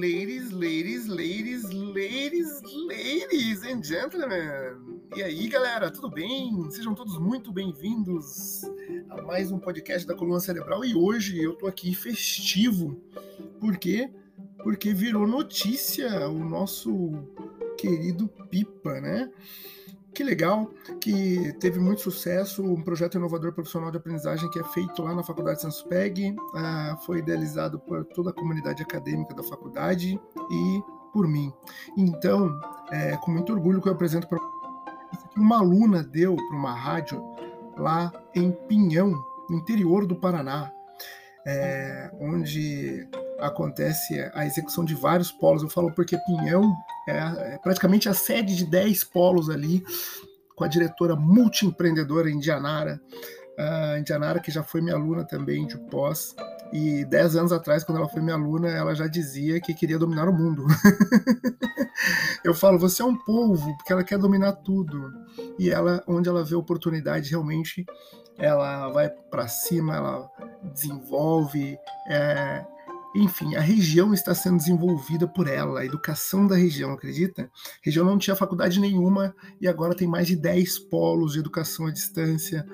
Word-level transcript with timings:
Ladies, 0.00 0.50
ladies, 0.50 1.06
ladies, 1.08 1.64
ladies, 1.72 2.62
ladies 2.88 3.62
and 3.64 3.84
gentlemen. 3.84 4.98
E 5.14 5.22
aí, 5.22 5.46
galera, 5.46 5.90
tudo 5.90 6.08
bem? 6.08 6.70
Sejam 6.70 6.94
todos 6.94 7.18
muito 7.18 7.52
bem-vindos 7.52 8.62
a 9.10 9.20
mais 9.20 9.52
um 9.52 9.58
podcast 9.58 10.08
da 10.08 10.14
Coluna 10.14 10.40
Cerebral. 10.40 10.86
E 10.86 10.94
hoje 10.94 11.38
eu 11.38 11.54
tô 11.54 11.66
aqui 11.66 11.94
festivo. 11.94 12.98
Por 13.60 13.76
quê? 13.76 14.10
Porque 14.62 14.94
virou 14.94 15.26
notícia 15.26 16.26
o 16.30 16.48
nosso 16.48 17.12
querido 17.76 18.26
Pipa, 18.48 19.02
né? 19.02 19.30
Que 20.12 20.24
legal, 20.24 20.68
que 21.00 21.52
teve 21.60 21.78
muito 21.78 22.02
sucesso, 22.02 22.62
um 22.64 22.82
projeto 22.82 23.16
inovador 23.16 23.52
profissional 23.52 23.90
de 23.90 23.96
aprendizagem 23.96 24.50
que 24.50 24.58
é 24.58 24.64
feito 24.64 25.02
lá 25.02 25.14
na 25.14 25.22
Faculdade 25.22 25.62
Sanspeg, 25.62 26.34
ah, 26.54 26.98
foi 27.06 27.18
idealizado 27.18 27.78
por 27.78 28.04
toda 28.06 28.30
a 28.30 28.32
comunidade 28.32 28.82
acadêmica 28.82 29.34
da 29.34 29.42
faculdade 29.42 30.20
e 30.50 30.82
por 31.12 31.28
mim. 31.28 31.52
Então, 31.96 32.58
é 32.90 33.16
com 33.18 33.30
muito 33.30 33.52
orgulho 33.52 33.80
que 33.80 33.88
eu 33.88 33.92
apresento 33.92 34.28
para 34.28 34.38
que 34.38 35.40
uma 35.40 35.58
aluna 35.58 36.02
deu 36.02 36.36
para 36.36 36.56
uma 36.56 36.74
rádio 36.74 37.22
lá 37.76 38.12
em 38.34 38.50
Pinhão, 38.50 39.12
no 39.48 39.58
interior 39.58 40.06
do 40.06 40.16
Paraná, 40.16 40.70
é, 41.46 42.10
onde 42.20 43.08
acontece 43.40 44.30
a 44.34 44.46
execução 44.46 44.84
de 44.84 44.94
vários 44.94 45.30
polos. 45.30 45.62
Eu 45.62 45.70
falo 45.70 45.92
porque 45.92 46.18
Pinhão 46.18 46.74
é, 47.08 47.54
é 47.54 47.58
praticamente 47.58 48.08
a 48.08 48.14
sede 48.14 48.56
de 48.56 48.64
10 48.66 49.04
polos 49.04 49.48
ali, 49.48 49.82
com 50.54 50.64
a 50.64 50.68
diretora 50.68 51.16
multiempreendedora 51.16 52.30
Indianara, 52.30 53.00
a 53.58 53.98
Indianara 53.98 54.40
que 54.40 54.50
já 54.50 54.62
foi 54.62 54.80
minha 54.80 54.94
aluna 54.94 55.24
também 55.24 55.66
de 55.66 55.76
pós, 55.76 56.34
e 56.72 57.04
10 57.04 57.36
anos 57.36 57.52
atrás, 57.52 57.82
quando 57.82 57.98
ela 57.98 58.08
foi 58.08 58.22
minha 58.22 58.36
aluna, 58.36 58.68
ela 58.68 58.94
já 58.94 59.06
dizia 59.06 59.60
que 59.60 59.74
queria 59.74 59.98
dominar 59.98 60.28
o 60.28 60.32
mundo. 60.32 60.66
eu 62.44 62.54
falo, 62.54 62.78
você 62.78 63.02
é 63.02 63.04
um 63.04 63.16
povo, 63.16 63.76
porque 63.76 63.92
ela 63.92 64.04
quer 64.04 64.18
dominar 64.18 64.52
tudo. 64.52 65.12
E 65.58 65.68
ela, 65.68 66.02
onde 66.06 66.28
ela 66.28 66.44
vê 66.44 66.54
oportunidade, 66.54 67.30
realmente 67.30 67.84
ela 68.38 68.88
vai 68.90 69.10
para 69.10 69.48
cima, 69.48 69.96
ela 69.96 70.30
desenvolve, 70.72 71.76
é, 72.08 72.64
enfim, 73.14 73.56
a 73.56 73.60
região 73.60 74.14
está 74.14 74.34
sendo 74.34 74.58
desenvolvida 74.58 75.26
por 75.26 75.48
ela, 75.48 75.80
a 75.80 75.84
educação 75.84 76.46
da 76.46 76.54
região, 76.54 76.92
acredita? 76.92 77.42
A 77.42 77.48
região 77.82 78.04
não 78.04 78.18
tinha 78.18 78.36
faculdade 78.36 78.78
nenhuma 78.78 79.34
e 79.60 79.66
agora 79.66 79.94
tem 79.94 80.06
mais 80.06 80.28
de 80.28 80.36
10 80.36 80.78
polos 80.78 81.32
de 81.32 81.40
educação 81.40 81.86
à 81.86 81.90
distância, 81.90 82.64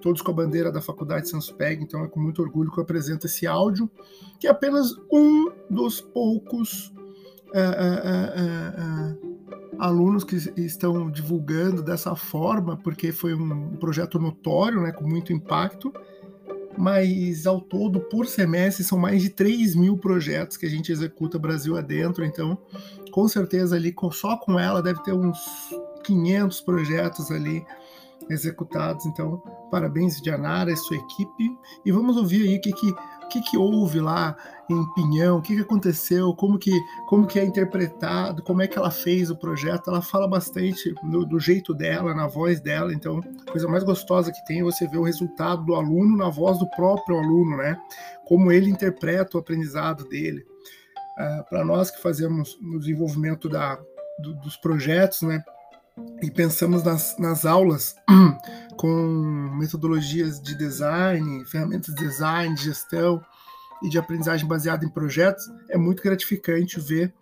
todos 0.00 0.22
com 0.22 0.30
a 0.30 0.34
bandeira 0.34 0.70
da 0.70 0.80
Faculdade 0.80 1.28
Sanspeg, 1.28 1.82
então 1.82 2.04
é 2.04 2.08
com 2.08 2.20
muito 2.20 2.40
orgulho 2.40 2.70
que 2.70 2.78
eu 2.78 2.84
apresento 2.84 3.26
esse 3.26 3.46
áudio, 3.46 3.90
que 4.38 4.46
é 4.46 4.50
apenas 4.50 4.94
um 5.12 5.50
dos 5.68 6.00
poucos 6.00 6.92
uh, 7.48 7.58
uh, 8.06 9.16
uh, 9.16 9.76
alunos 9.78 10.24
que 10.24 10.36
estão 10.56 11.10
divulgando 11.10 11.82
dessa 11.82 12.14
forma, 12.14 12.76
porque 12.76 13.12
foi 13.12 13.34
um 13.34 13.76
projeto 13.76 14.18
notório, 14.18 14.82
né, 14.82 14.92
com 14.92 15.06
muito 15.06 15.32
impacto, 15.32 15.92
mas 16.76 17.46
ao 17.46 17.60
todo, 17.60 18.00
por 18.00 18.26
semestre, 18.26 18.84
são 18.84 18.98
mais 18.98 19.22
de 19.22 19.30
3 19.30 19.74
mil 19.74 19.98
projetos 19.98 20.56
que 20.56 20.66
a 20.66 20.70
gente 20.70 20.92
executa 20.92 21.38
Brasil 21.38 21.76
adentro, 21.76 22.24
então 22.24 22.58
com 23.10 23.26
certeza 23.28 23.76
ali, 23.76 23.94
só 24.12 24.36
com 24.36 24.58
ela, 24.58 24.82
deve 24.82 25.02
ter 25.02 25.12
uns 25.12 25.38
500 26.04 26.60
projetos 26.60 27.30
ali 27.30 27.64
executados, 28.28 29.06
então 29.06 29.42
parabéns 29.70 30.20
Dianara 30.20 30.70
e 30.70 30.76
sua 30.76 30.96
equipe, 30.96 31.58
e 31.84 31.90
vamos 31.90 32.16
ouvir 32.16 32.48
aí 32.48 32.56
o 32.56 32.60
que, 32.60 32.72
que 32.72 32.94
que, 33.30 33.40
que 33.40 33.56
houve 33.56 34.00
lá 34.00 34.36
em 34.68 34.94
Pinhão, 34.94 35.38
o 35.38 35.42
que, 35.42 35.54
que 35.54 35.62
aconteceu, 35.62 36.34
como 36.34 36.58
que, 36.58 36.72
como 37.06 37.26
que 37.26 37.38
é 37.38 37.44
interpretado, 37.44 38.42
como 38.42 38.60
é 38.60 38.68
que 38.68 38.76
ela 38.76 38.90
fez 38.90 39.30
o 39.30 39.36
projeto. 39.36 39.88
Ela 39.88 40.02
fala 40.02 40.28
bastante 40.28 40.92
do, 41.02 41.24
do 41.24 41.40
jeito 41.40 41.72
dela, 41.72 42.14
na 42.14 42.26
voz 42.26 42.60
dela. 42.60 42.92
Então, 42.92 43.20
a 43.46 43.50
coisa 43.50 43.68
mais 43.68 43.84
gostosa 43.84 44.32
que 44.32 44.44
tem 44.44 44.60
é 44.60 44.64
você 44.64 44.86
ver 44.86 44.98
o 44.98 45.04
resultado 45.04 45.64
do 45.64 45.74
aluno 45.74 46.16
na 46.16 46.28
voz 46.28 46.58
do 46.58 46.68
próprio 46.70 47.18
aluno, 47.18 47.56
né? 47.56 47.80
Como 48.26 48.52
ele 48.52 48.70
interpreta 48.70 49.36
o 49.36 49.40
aprendizado 49.40 50.08
dele. 50.08 50.40
Uh, 50.40 51.40
ah, 51.40 51.44
Para 51.48 51.64
nós 51.64 51.90
que 51.90 52.02
fazemos 52.02 52.58
no 52.60 52.78
desenvolvimento 52.78 53.48
da, 53.48 53.78
do, 54.18 54.34
dos 54.34 54.56
projetos, 54.56 55.22
né? 55.22 55.42
E 56.22 56.30
pensamos 56.30 56.82
nas, 56.82 57.16
nas 57.18 57.46
aulas 57.46 57.96
com 58.76 58.88
metodologias 59.58 60.40
de 60.40 60.54
design, 60.54 61.44
ferramentas 61.46 61.94
de 61.94 62.00
design, 62.00 62.54
de 62.54 62.64
gestão 62.64 63.22
e 63.82 63.88
de 63.88 63.98
aprendizagem 63.98 64.46
baseada 64.46 64.84
em 64.84 64.88
projetos, 64.88 65.44
é 65.68 65.78
muito 65.78 66.02
gratificante 66.02 66.78
ver 66.80 67.12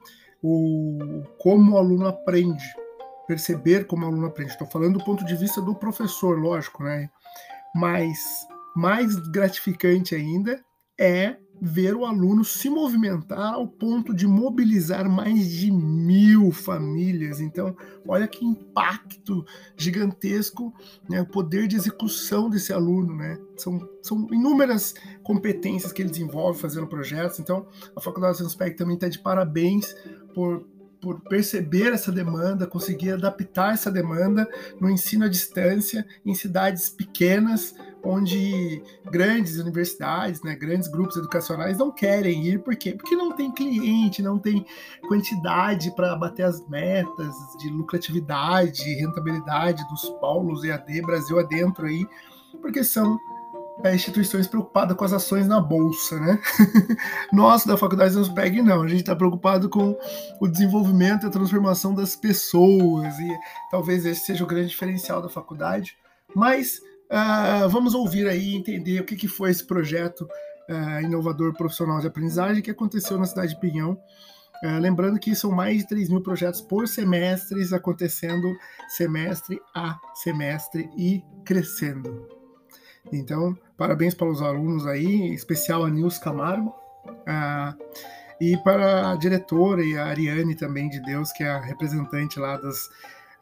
o, 0.42 1.22
como 1.38 1.72
o 1.72 1.78
aluno 1.78 2.06
aprende, 2.06 2.64
perceber 3.26 3.86
como 3.86 4.04
o 4.04 4.08
aluno 4.08 4.26
aprende. 4.26 4.52
Estou 4.52 4.66
falando 4.66 4.98
do 4.98 5.04
ponto 5.04 5.24
de 5.24 5.36
vista 5.36 5.60
do 5.60 5.74
professor, 5.74 6.38
lógico, 6.38 6.82
né? 6.82 7.10
Mas 7.74 8.18
mais 8.74 9.16
gratificante 9.30 10.14
ainda 10.14 10.64
é 10.98 11.36
ver 11.60 11.94
o 11.94 12.04
aluno 12.04 12.44
se 12.44 12.70
movimentar 12.70 13.54
ao 13.54 13.66
ponto 13.66 14.14
de 14.14 14.26
mobilizar 14.26 15.08
mais 15.08 15.50
de 15.50 15.70
mil 15.70 16.52
famílias. 16.52 17.40
Então, 17.40 17.76
olha 18.06 18.28
que 18.28 18.44
impacto 18.44 19.44
gigantesco, 19.76 20.72
né, 21.08 21.20
o 21.20 21.26
poder 21.26 21.66
de 21.66 21.76
execução 21.76 22.48
desse 22.48 22.72
aluno. 22.72 23.16
Né? 23.16 23.38
São, 23.56 23.88
são 24.02 24.26
inúmeras 24.32 24.94
competências 25.22 25.92
que 25.92 26.02
ele 26.02 26.10
desenvolve 26.10 26.60
fazendo 26.60 26.86
projetos. 26.86 27.38
Então, 27.38 27.66
a 27.94 28.00
Faculdade 28.00 28.38
Sanspec 28.38 28.76
também 28.76 28.94
está 28.94 29.08
de 29.08 29.18
parabéns 29.18 29.94
por 30.34 30.66
por 31.00 31.20
perceber 31.20 31.92
essa 31.92 32.10
demanda, 32.10 32.66
conseguir 32.66 33.12
adaptar 33.12 33.74
essa 33.74 33.90
demanda 33.90 34.48
no 34.80 34.90
ensino 34.90 35.24
à 35.24 35.28
distância 35.28 36.06
em 36.24 36.34
cidades 36.34 36.88
pequenas, 36.88 37.74
onde 38.04 38.82
grandes 39.10 39.58
universidades, 39.58 40.42
né, 40.42 40.54
grandes 40.54 40.88
grupos 40.88 41.16
educacionais 41.16 41.78
não 41.78 41.90
querem 41.90 42.46
ir, 42.46 42.62
por 42.62 42.76
quê? 42.76 42.92
Porque 42.92 43.16
não 43.16 43.32
tem 43.32 43.50
cliente, 43.52 44.22
não 44.22 44.38
tem 44.38 44.64
quantidade 45.08 45.94
para 45.94 46.14
bater 46.16 46.44
as 46.44 46.66
metas 46.68 47.34
de 47.58 47.68
lucratividade, 47.70 48.82
rentabilidade 48.94 49.86
dos 49.88 50.08
polos 50.20 50.64
EAD 50.64 51.02
Brasil 51.02 51.38
adentro 51.38 51.86
aí, 51.86 52.06
porque 52.60 52.84
são 52.84 53.18
é, 53.84 53.94
instituições 53.94 54.46
preocupadas 54.46 54.96
com 54.96 55.04
as 55.04 55.12
ações 55.12 55.46
na 55.46 55.60
bolsa, 55.60 56.18
né? 56.18 56.40
Nós 57.32 57.64
da 57.64 57.76
Faculdade 57.76 58.14
Zanspeg 58.14 58.60
não, 58.60 58.82
a 58.82 58.88
gente 58.88 59.00
está 59.00 59.14
preocupado 59.14 59.68
com 59.68 59.96
o 60.40 60.48
desenvolvimento 60.48 61.24
e 61.24 61.26
a 61.26 61.30
transformação 61.30 61.94
das 61.94 62.16
pessoas 62.16 63.18
e 63.18 63.38
talvez 63.70 64.04
esse 64.04 64.26
seja 64.26 64.42
o 64.42 64.46
grande 64.46 64.68
diferencial 64.68 65.22
da 65.22 65.28
faculdade. 65.28 65.96
Mas 66.34 66.80
uh, 67.10 67.68
vamos 67.68 67.94
ouvir 67.94 68.28
aí 68.28 68.54
entender 68.54 69.00
o 69.00 69.04
que, 69.04 69.16
que 69.16 69.28
foi 69.28 69.50
esse 69.50 69.64
projeto 69.64 70.28
uh, 70.68 71.00
inovador 71.02 71.52
profissional 71.54 72.00
de 72.00 72.06
aprendizagem 72.06 72.62
que 72.62 72.70
aconteceu 72.70 73.18
na 73.18 73.24
cidade 73.24 73.54
de 73.54 73.60
Pinhão. 73.60 74.00
Uh, 74.62 74.80
lembrando 74.80 75.20
que 75.20 75.34
são 75.34 75.52
mais 75.52 75.78
de 75.78 75.88
3 75.88 76.08
mil 76.08 76.20
projetos 76.20 76.60
por 76.60 76.88
semestre 76.88 77.62
acontecendo 77.72 78.56
semestre 78.88 79.60
a 79.74 79.98
semestre 80.14 80.90
e 80.96 81.22
crescendo. 81.44 82.26
Então, 83.12 83.56
parabéns 83.76 84.14
para 84.14 84.28
os 84.28 84.42
alunos 84.42 84.86
aí, 84.86 85.06
em 85.06 85.32
especial 85.32 85.84
a 85.84 85.90
Nils 85.90 86.18
Camargo. 86.18 86.74
Ah, 87.26 87.74
e 88.40 88.56
para 88.58 89.10
a 89.10 89.16
diretora 89.16 89.82
e 89.82 89.96
a 89.96 90.06
Ariane 90.06 90.54
também 90.54 90.88
de 90.88 91.00
Deus, 91.00 91.32
que 91.32 91.42
é 91.42 91.50
a 91.50 91.60
representante 91.60 92.38
lá 92.38 92.56
das 92.56 92.88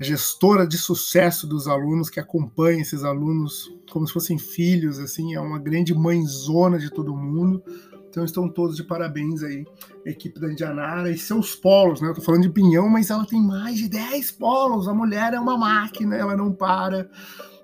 gestora 0.01 0.67
de 0.67 0.77
sucesso 0.77 1.47
dos 1.47 1.67
alunos, 1.67 2.11
que 2.11 2.21
acompanha 2.21 2.83
esses 2.83 3.03
alunos 3.03 3.73
como 3.91 4.07
se 4.07 4.13
fossem 4.13 4.39
filhos, 4.39 4.99
assim, 4.99 5.35
é 5.35 5.41
uma 5.41 5.59
grande 5.59 5.95
mãezona 5.95 6.79
de 6.79 6.91
todo 6.91 7.17
mundo. 7.17 7.63
Então 8.09 8.25
estão 8.25 8.49
todos 8.49 8.77
de 8.77 8.83
parabéns 8.83 9.43
aí, 9.43 9.67
equipe 10.05 10.41
da 10.41 10.51
Indianara 10.51 11.11
e 11.11 11.19
seus 11.19 11.55
polos, 11.55 12.01
né? 12.01 12.09
Eu 12.09 12.15
tô 12.15 12.23
falando 12.23 12.43
de 12.43 12.51
Pinhão, 12.51 12.89
mas 12.89 13.11
ela 13.11 13.27
tem 13.27 13.43
mais 13.43 13.77
de 13.77 13.89
10 13.89 14.33
polos. 14.33 14.89
A 14.89 14.95
mulher 14.95 15.35
é 15.35 15.41
uma 15.41 15.59
máquina, 15.59 16.17
ela 16.17 16.35
não 16.35 16.51
para. 16.53 17.11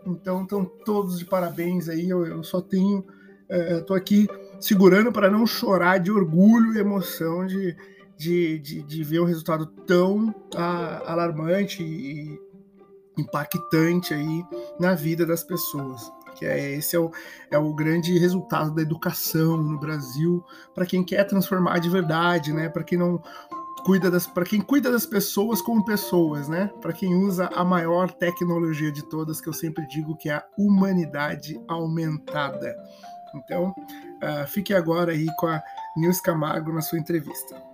Então 0.06 0.42
estão 0.42 0.64
todos 0.84 1.18
de 1.18 1.24
parabéns 1.24 1.88
aí. 1.88 2.08
Eu, 2.08 2.26
eu 2.26 2.44
só 2.44 2.60
tenho. 2.60 3.04
É, 3.48 3.84
aqui 3.94 4.26
segurando 4.60 5.10
para 5.10 5.30
não 5.30 5.46
chorar 5.46 5.98
de 5.98 6.10
orgulho 6.10 6.74
e 6.74 6.78
emoção 6.78 7.46
de, 7.46 7.76
de, 8.22 8.58
de, 8.60 8.82
de 8.82 9.02
ver 9.02 9.20
um 9.20 9.24
resultado 9.24 9.66
tão 9.66 10.32
a, 10.54 11.10
alarmante 11.10 11.82
e 11.82 12.38
impactante 13.18 14.14
aí 14.14 14.44
na 14.78 14.94
vida 14.94 15.26
das 15.26 15.42
pessoas. 15.42 16.10
Que 16.36 16.46
é, 16.46 16.76
esse 16.76 16.96
é 16.96 16.98
o, 16.98 17.10
é 17.50 17.58
o 17.58 17.74
grande 17.74 18.16
resultado 18.18 18.72
da 18.74 18.80
educação 18.80 19.56
no 19.56 19.78
Brasil 19.78 20.42
para 20.74 20.86
quem 20.86 21.04
quer 21.04 21.24
transformar 21.24 21.78
de 21.78 21.90
verdade, 21.90 22.52
né? 22.52 22.68
Para 22.68 22.84
quem 22.84 22.96
não 22.96 23.20
cuida 23.84 24.08
das 24.10 24.26
para 24.28 24.44
quem 24.44 24.60
cuida 24.60 24.90
das 24.90 25.04
pessoas 25.04 25.60
como 25.60 25.84
pessoas, 25.84 26.48
né? 26.48 26.70
Para 26.80 26.92
quem 26.92 27.14
usa 27.14 27.50
a 27.54 27.64
maior 27.64 28.10
tecnologia 28.12 28.92
de 28.92 29.02
todas, 29.02 29.40
que 29.40 29.48
eu 29.48 29.52
sempre 29.52 29.86
digo 29.88 30.16
que 30.16 30.30
é 30.30 30.34
a 30.34 30.44
humanidade 30.56 31.60
aumentada. 31.68 32.74
Então, 33.34 33.74
uh, 34.22 34.46
fique 34.46 34.72
agora 34.72 35.12
aí 35.12 35.26
com 35.36 35.48
a 35.48 35.60
Nils 35.96 36.20
Camargo 36.20 36.72
na 36.72 36.80
sua 36.80 36.98
entrevista. 36.98 37.71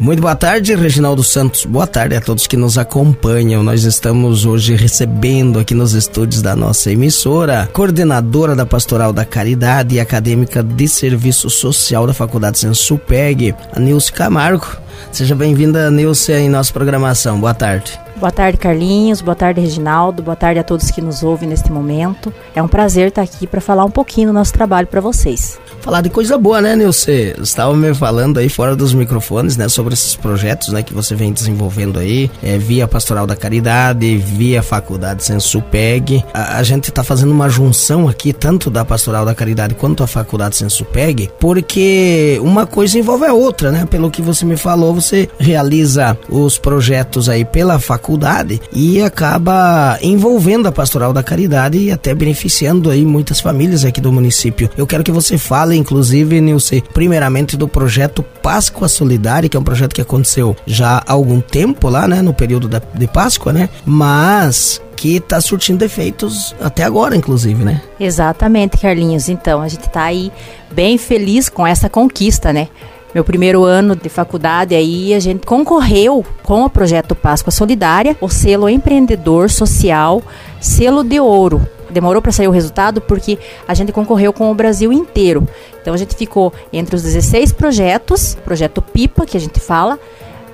Muito 0.00 0.22
boa 0.22 0.34
tarde, 0.34 0.74
Reginaldo 0.74 1.22
Santos. 1.22 1.66
Boa 1.66 1.86
tarde 1.86 2.16
a 2.16 2.22
todos 2.22 2.46
que 2.46 2.56
nos 2.56 2.78
acompanham. 2.78 3.62
Nós 3.62 3.84
estamos 3.84 4.46
hoje 4.46 4.74
recebendo 4.74 5.58
aqui 5.58 5.74
nos 5.74 5.92
estúdios 5.92 6.40
da 6.40 6.56
nossa 6.56 6.90
emissora, 6.90 7.68
coordenadora 7.70 8.56
da 8.56 8.64
Pastoral 8.64 9.12
da 9.12 9.26
Caridade 9.26 9.96
e 9.96 10.00
acadêmica 10.00 10.62
de 10.62 10.88
Serviço 10.88 11.50
Social 11.50 12.06
da 12.06 12.14
Faculdade 12.14 12.58
Sensupeg, 12.58 13.54
a 13.74 13.78
Nilce 13.78 14.10
Camargo. 14.10 14.66
Seja 15.12 15.34
bem-vinda, 15.34 15.90
Nilce, 15.90 16.32
em 16.32 16.48
nossa 16.48 16.72
programação. 16.72 17.38
Boa 17.38 17.52
tarde. 17.52 18.00
Boa 18.16 18.32
tarde, 18.32 18.56
Carlinhos. 18.56 19.20
Boa 19.20 19.34
tarde, 19.34 19.60
Reginaldo. 19.60 20.22
Boa 20.22 20.36
tarde 20.36 20.60
a 20.60 20.64
todos 20.64 20.90
que 20.90 21.02
nos 21.02 21.22
ouvem 21.22 21.46
neste 21.46 21.70
momento. 21.70 22.32
É 22.54 22.62
um 22.62 22.68
prazer 22.68 23.08
estar 23.08 23.22
aqui 23.22 23.46
para 23.46 23.60
falar 23.60 23.84
um 23.84 23.90
pouquinho 23.90 24.28
do 24.28 24.32
nosso 24.32 24.52
trabalho 24.54 24.86
para 24.86 25.00
vocês. 25.02 25.60
Falar 25.80 26.02
de 26.02 26.10
coisa 26.10 26.36
boa, 26.36 26.60
né, 26.60 26.76
Nilce? 26.76 27.34
Estava 27.42 27.74
me 27.74 27.94
falando 27.94 28.38
aí 28.38 28.48
fora 28.48 28.76
dos 28.76 28.92
microfones, 28.92 29.56
né, 29.56 29.68
sobre 29.68 29.94
esses 29.94 30.14
projetos, 30.14 30.68
né, 30.68 30.82
que 30.82 30.92
você 30.92 31.14
vem 31.14 31.32
desenvolvendo 31.32 31.98
aí, 31.98 32.30
é, 32.42 32.58
via 32.58 32.86
Pastoral 32.86 33.26
da 33.26 33.34
Caridade, 33.34 34.16
via 34.18 34.62
Faculdade 34.62 35.24
Sensupeg. 35.24 36.22
A, 36.34 36.58
a 36.58 36.62
gente 36.62 36.90
está 36.90 37.02
fazendo 37.02 37.32
uma 37.32 37.48
junção 37.48 38.08
aqui, 38.08 38.32
tanto 38.32 38.70
da 38.70 38.84
Pastoral 38.84 39.24
da 39.24 39.34
Caridade 39.34 39.74
quanto 39.74 40.02
a 40.02 40.06
Faculdade 40.06 40.56
Sensupeg, 40.56 41.30
porque 41.40 42.38
uma 42.42 42.66
coisa 42.66 42.98
envolve 42.98 43.24
a 43.24 43.32
outra, 43.32 43.72
né? 43.72 43.86
Pelo 43.90 44.10
que 44.10 44.20
você 44.20 44.44
me 44.44 44.56
falou, 44.56 44.94
você 44.94 45.28
realiza 45.38 46.16
os 46.28 46.58
projetos 46.58 47.28
aí 47.28 47.44
pela 47.44 47.78
faculdade 47.78 48.60
e 48.72 49.00
acaba 49.02 49.98
envolvendo 50.02 50.68
a 50.68 50.72
pastoral 50.72 51.12
da 51.12 51.22
caridade 51.22 51.78
e 51.78 51.90
até 51.90 52.14
beneficiando 52.14 52.90
aí 52.90 53.04
muitas 53.04 53.40
famílias 53.40 53.84
aqui 53.84 54.00
do 54.00 54.12
município. 54.12 54.68
Eu 54.76 54.86
quero 54.86 55.02
que 55.02 55.10
você 55.10 55.38
fale, 55.38 55.69
inclusive, 55.74 56.40
Nilce, 56.40 56.82
primeiramente 56.92 57.56
do 57.56 57.68
projeto 57.68 58.22
Páscoa 58.22 58.88
Solidária, 58.88 59.48
que 59.48 59.56
é 59.56 59.60
um 59.60 59.64
projeto 59.64 59.94
que 59.94 60.00
aconteceu 60.00 60.56
já 60.66 61.02
há 61.06 61.12
algum 61.12 61.40
tempo 61.40 61.88
lá, 61.88 62.06
né, 62.06 62.22
no 62.22 62.34
período 62.34 62.68
da, 62.68 62.80
de 62.94 63.06
Páscoa, 63.06 63.52
né, 63.52 63.68
mas 63.84 64.80
que 64.96 65.16
está 65.16 65.40
surtindo 65.40 65.82
efeitos 65.82 66.54
até 66.60 66.84
agora, 66.84 67.16
inclusive, 67.16 67.64
né? 67.64 67.80
Exatamente, 67.98 68.76
Carlinhos. 68.76 69.30
Então, 69.30 69.62
a 69.62 69.68
gente 69.68 69.86
está 69.86 70.02
aí 70.02 70.30
bem 70.70 70.98
feliz 70.98 71.48
com 71.48 71.66
essa 71.66 71.88
conquista, 71.88 72.52
né? 72.52 72.68
meu 73.14 73.24
primeiro 73.24 73.64
ano 73.64 73.96
de 73.96 74.08
faculdade 74.08 74.74
aí, 74.74 75.12
a 75.14 75.20
gente 75.20 75.46
concorreu 75.46 76.24
com 76.42 76.64
o 76.64 76.70
projeto 76.70 77.14
Páscoa 77.14 77.50
Solidária, 77.50 78.16
o 78.20 78.28
selo 78.28 78.68
empreendedor 78.68 79.50
social, 79.50 80.22
selo 80.60 81.02
de 81.02 81.18
ouro. 81.18 81.66
Demorou 81.90 82.22
para 82.22 82.32
sair 82.32 82.48
o 82.48 82.50
resultado 82.50 83.00
porque 83.00 83.38
a 83.66 83.74
gente 83.74 83.92
concorreu 83.92 84.32
com 84.32 84.50
o 84.50 84.54
Brasil 84.54 84.92
inteiro. 84.92 85.46
Então 85.80 85.94
a 85.94 85.96
gente 85.96 86.14
ficou 86.14 86.52
entre 86.72 86.96
os 86.96 87.02
16 87.02 87.52
projetos, 87.52 88.36
projeto 88.44 88.80
PIPA, 88.80 89.26
que 89.26 89.36
a 89.36 89.40
gente 89.40 89.60
fala, 89.60 89.98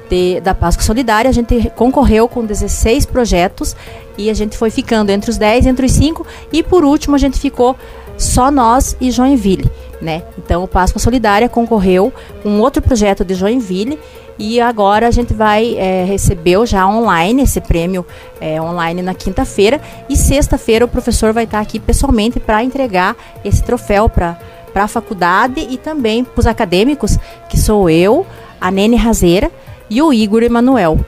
de, 0.08 0.40
da 0.40 0.54
Páscoa 0.54 0.84
Solidária, 0.84 1.28
a 1.28 1.34
gente 1.34 1.70
concorreu 1.74 2.28
com 2.28 2.44
16 2.44 3.06
projetos 3.06 3.74
e 4.16 4.30
a 4.30 4.34
gente 4.34 4.56
foi 4.56 4.70
ficando 4.70 5.10
entre 5.10 5.30
os 5.30 5.36
10, 5.36 5.66
entre 5.66 5.86
os 5.86 5.92
5 5.92 6.26
e 6.52 6.62
por 6.62 6.84
último 6.84 7.16
a 7.16 7.18
gente 7.18 7.38
ficou 7.38 7.76
só 8.16 8.50
nós 8.50 8.96
e 9.00 9.10
Joinville 9.10 9.70
né? 10.00 10.22
Então 10.38 10.62
o 10.62 10.68
Páscoa 10.68 11.00
Solidária 11.00 11.48
concorreu 11.48 12.12
com 12.42 12.60
outro 12.60 12.82
projeto 12.82 13.24
de 13.24 13.34
Joinville 13.34 13.98
e 14.38 14.60
agora 14.60 15.08
a 15.08 15.10
gente 15.10 15.32
vai 15.32 15.76
é, 15.76 16.04
recebeu 16.04 16.66
já 16.66 16.86
online 16.86 17.42
esse 17.42 17.60
prêmio 17.60 18.04
é, 18.40 18.60
online 18.60 19.02
na 19.02 19.14
quinta-feira 19.14 19.80
e 20.08 20.16
sexta-feira 20.16 20.84
o 20.84 20.88
professor 20.88 21.32
vai 21.32 21.44
estar 21.44 21.60
aqui 21.60 21.78
pessoalmente 21.78 22.38
para 22.38 22.62
entregar 22.62 23.16
esse 23.44 23.62
troféu 23.62 24.08
para 24.08 24.38
para 24.76 24.84
a 24.84 24.88
faculdade 24.88 25.66
e 25.70 25.78
também 25.78 26.22
para 26.22 26.38
os 26.38 26.46
acadêmicos 26.46 27.18
que 27.48 27.58
sou 27.58 27.88
eu, 27.88 28.26
a 28.60 28.70
Nene 28.70 28.94
Razeira 28.94 29.50
e 29.88 30.02
o 30.02 30.12
Igor 30.12 30.42
Emanuel. 30.42 31.00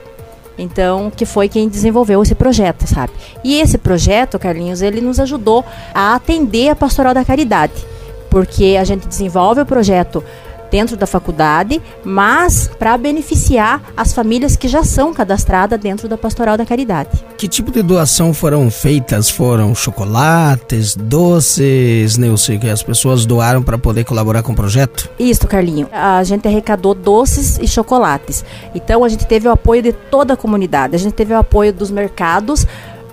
Então, 0.57 1.11
que 1.15 1.23
foi 1.23 1.47
quem 1.47 1.69
desenvolveu 1.69 2.23
esse 2.23 2.33
projeto, 2.33 2.87
sabe? 2.87 3.13
E 3.43 3.61
esse 3.61 3.77
projeto, 3.77 4.39
Carlinhos, 4.39 4.81
ele 4.81 4.99
nos 5.01 5.19
ajudou 5.19 5.63
a 5.93 6.15
atender 6.15 6.69
a 6.69 6.75
pastoral 6.75 7.13
da 7.13 7.23
caridade 7.23 7.85
porque 8.29 8.77
a 8.79 8.83
gente 8.83 9.07
desenvolve 9.07 9.61
o 9.61 9.65
projeto 9.65 10.23
dentro 10.71 10.95
da 10.95 11.07
faculdade, 11.07 11.81
mas 12.03 12.69
para 12.79 12.97
beneficiar 12.97 13.81
as 13.95 14.13
famílias 14.13 14.55
que 14.55 14.67
já 14.67 14.83
são 14.83 15.13
cadastradas 15.13 15.79
dentro 15.79 16.07
da 16.07 16.17
Pastoral 16.17 16.57
da 16.57 16.65
Caridade. 16.65 17.09
Que 17.37 17.47
tipo 17.47 17.71
de 17.71 17.81
doação 17.81 18.33
foram 18.33 18.69
feitas? 18.69 19.29
Foram 19.29 19.73
chocolates, 19.73 20.95
doces, 20.95 22.17
Neuci, 22.17 22.57
que 22.57 22.69
as 22.69 22.83
pessoas 22.83 23.25
doaram 23.25 23.63
para 23.63 23.77
poder 23.77 24.03
colaborar 24.03 24.43
com 24.43 24.51
o 24.51 24.55
projeto? 24.55 25.09
Isso, 25.17 25.47
Carlinho. 25.47 25.87
A 25.91 26.23
gente 26.23 26.47
arrecadou 26.47 26.93
doces 26.93 27.57
e 27.59 27.67
chocolates. 27.67 28.43
Então 28.75 29.03
a 29.03 29.09
gente 29.09 29.25
teve 29.25 29.47
o 29.47 29.51
apoio 29.51 29.81
de 29.81 29.93
toda 29.93 30.33
a 30.33 30.37
comunidade. 30.37 30.95
A 30.95 30.99
gente 30.99 31.13
teve 31.13 31.33
o 31.33 31.37
apoio 31.37 31.73
dos 31.73 31.91
mercados, 31.91 32.65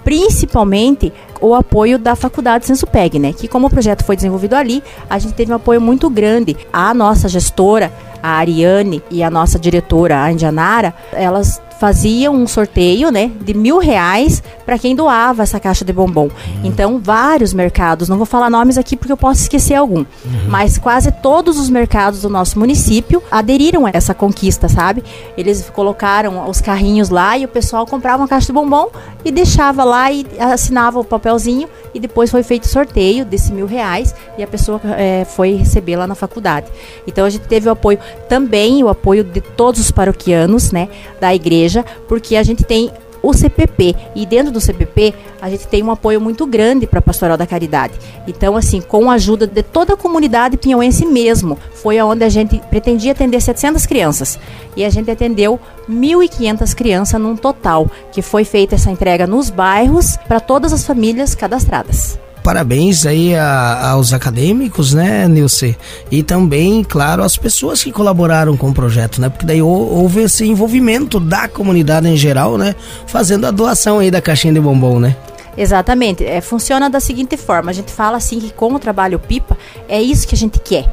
principalmente 0.07 1.13
o 1.41 1.53
apoio 1.53 1.99
da 1.99 2.15
Faculdade 2.15 2.65
Sensupeg, 2.65 3.19
né? 3.19 3.33
Que 3.33 3.49
como 3.49 3.67
o 3.67 3.71
projeto 3.71 4.05
foi 4.05 4.15
desenvolvido 4.15 4.55
ali, 4.55 4.81
a 5.11 5.19
gente 5.19 5.35
teve 5.35 5.51
um 5.51 5.57
apoio 5.57 5.81
muito 5.81 6.09
grande. 6.09 6.57
A 6.73 6.95
nossa 6.95 7.29
gestora, 7.29 7.93
a 8.23 8.37
Ariane 8.37 9.03
e 9.11 9.21
a 9.21 9.29
nossa 9.29 9.59
diretora, 9.59 10.23
a 10.23 10.31
Indianara, 10.31 10.95
elas 11.13 11.61
fazia 11.79 12.31
um 12.31 12.47
sorteio, 12.47 13.11
né, 13.11 13.31
de 13.41 13.55
mil 13.55 13.79
reais 13.79 14.43
para 14.65 14.79
quem 14.79 14.97
doava 14.97 15.43
essa 15.43 15.61
caixa 15.61 15.85
de 15.85 15.93
bombom. 15.93 16.25
Uhum. 16.25 16.31
Então, 16.65 16.99
vários 17.03 17.53
mercados, 17.53 18.09
não 18.09 18.17
vou 18.17 18.27
falar 18.27 18.51
nomes 18.51 18.79
aqui 18.79 18.97
porque 18.97 19.13
eu 19.13 19.17
posso 19.17 19.43
esquecer 19.43 19.75
algum, 19.75 20.01
uhum. 20.01 20.07
mas 20.49 20.79
quase 20.79 21.13
todos 21.13 21.59
os 21.59 21.69
mercados 21.69 22.23
do 22.23 22.29
nosso 22.29 22.59
município 22.59 23.23
aderiram 23.31 23.87
a 23.87 23.91
essa 23.93 24.15
conquista, 24.15 24.69
sabe? 24.69 25.05
Eles 25.37 25.71
colocaram 25.71 26.49
os 26.49 26.61
carrinhos 26.61 27.11
lá 27.11 27.37
e 27.37 27.45
o 27.45 27.49
pessoal 27.49 27.87
comprava 27.87 28.23
uma 28.23 28.29
caixa 28.29 28.47
de 28.47 28.53
bombom 28.53 28.89
e 29.25 29.31
deixava 29.31 29.85
lá 29.85 30.11
e 30.11 30.27
assinava 30.39 30.99
o 30.99 31.05
papelzinho 31.05 31.69
e 31.95 32.01
depois 32.01 32.31
foi 32.31 32.43
feito 32.43 32.67
sorteio 32.67 33.25
desse 33.25 33.53
mil 33.53 33.67
reais 33.67 34.15
e 34.39 34.43
a 34.43 34.47
pessoa 34.47 34.81
é, 34.97 35.25
foi 35.25 35.55
receber 35.55 35.97
lá 35.97 36.07
na 36.07 36.15
faculdade. 36.15 36.67
Então, 37.07 37.25
a 37.25 37.31
gente 37.31 37.47
teve 37.47 37.69
o 37.69 37.73
apoio 37.73 37.99
também, 38.29 38.83
o 38.83 38.89
apoio 38.89 39.23
de 39.23 39.41
todos 39.41 39.81
os 39.81 39.91
paroquianos, 39.91 40.73
né, 40.73 40.89
da 41.21 41.35
igreja 41.35 41.66
igreja, 41.67 41.85
porque 42.09 42.37
a 42.37 42.43
gente 42.43 42.65
tem 42.65 42.91
o 43.23 43.33
CPP 43.33 43.97
e 44.15 44.25
dentro 44.25 44.53
do 44.53 44.61
CPP 44.61 45.13
a 45.41 45.51
gente 45.51 45.67
tem 45.67 45.83
um 45.83 45.91
apoio 45.91 46.21
muito 46.21 46.47
grande 46.47 46.87
para 46.87 47.01
a 47.01 47.03
Pastoral 47.03 47.37
da 47.37 47.47
Caridade. 47.47 47.95
Então, 48.27 48.57
assim, 48.57 48.81
com 48.81 49.11
a 49.11 49.15
ajuda 49.15 49.47
de 49.47 49.63
toda 49.63 49.95
a 49.95 49.97
comunidade 49.97 50.57
pinhauense 50.57 51.05
mesmo, 51.05 51.59
foi 51.75 51.99
aonde 51.99 52.23
a 52.23 52.29
gente 52.29 52.61
pretendia 52.71 53.13
atender 53.13 53.41
700 53.41 53.85
crianças. 53.85 54.39
E 54.77 54.85
a 54.85 54.91
gente 54.91 55.11
atendeu 55.11 55.59
1.500 55.91 56.75
crianças 56.75 57.21
num 57.21 57.37
total, 57.37 57.91
que 58.13 58.23
foi 58.23 58.45
feita 58.45 58.77
essa 58.77 58.91
entrega 58.91 59.27
nos 59.27 59.51
bairros 59.51 60.17
para 60.29 60.39
todas 60.39 60.73
as 60.73 60.85
famílias 60.85 61.35
cadastradas 61.35 62.19
parabéns 62.47 63.05
aí 63.05 63.35
a, 63.35 63.91
aos 63.91 64.13
acadêmicos, 64.13 64.95
né, 64.95 65.27
Nilce? 65.27 65.77
E 66.13 66.23
também, 66.23 66.85
claro, 66.85 67.25
às 67.25 67.37
pessoas 67.37 67.83
que 67.83 67.91
colaboraram 67.91 68.57
com 68.57 68.71
o 68.71 68.73
projeto, 68.73 69.21
né? 69.21 69.29
Porque 69.29 69.45
daí 69.45 69.61
houve 69.61 70.23
esse 70.23 70.47
envolvimento 70.47 71.19
da 71.19 71.49
comunidade 71.49 72.07
em 72.07 72.17
geral, 72.17 72.57
né? 72.57 72.77
Fazendo 73.09 73.49
a 73.49 73.51
doação 73.51 73.99
aí 73.99 74.13
da 74.13 74.23
caixinha 74.23 74.55
de 74.55 74.61
bombom, 74.61 75.01
né? 75.01 75.17
Exatamente. 75.59 76.25
É, 76.25 76.41
funciona 76.41 76.89
da 76.89 77.01
seguinte 77.01 77.37
forma: 77.37 77.73
a 77.73 77.75
gente 77.75 77.91
fala 77.91 78.17
assim 78.17 78.39
que 78.39 78.53
com 78.53 78.73
o 78.73 78.79
trabalho 78.79 79.19
pipa 79.19 79.59
é 79.89 80.01
isso 80.01 80.29
que 80.29 80.37
a 80.37 80.39
gente 80.39 80.61
quer 80.61 80.87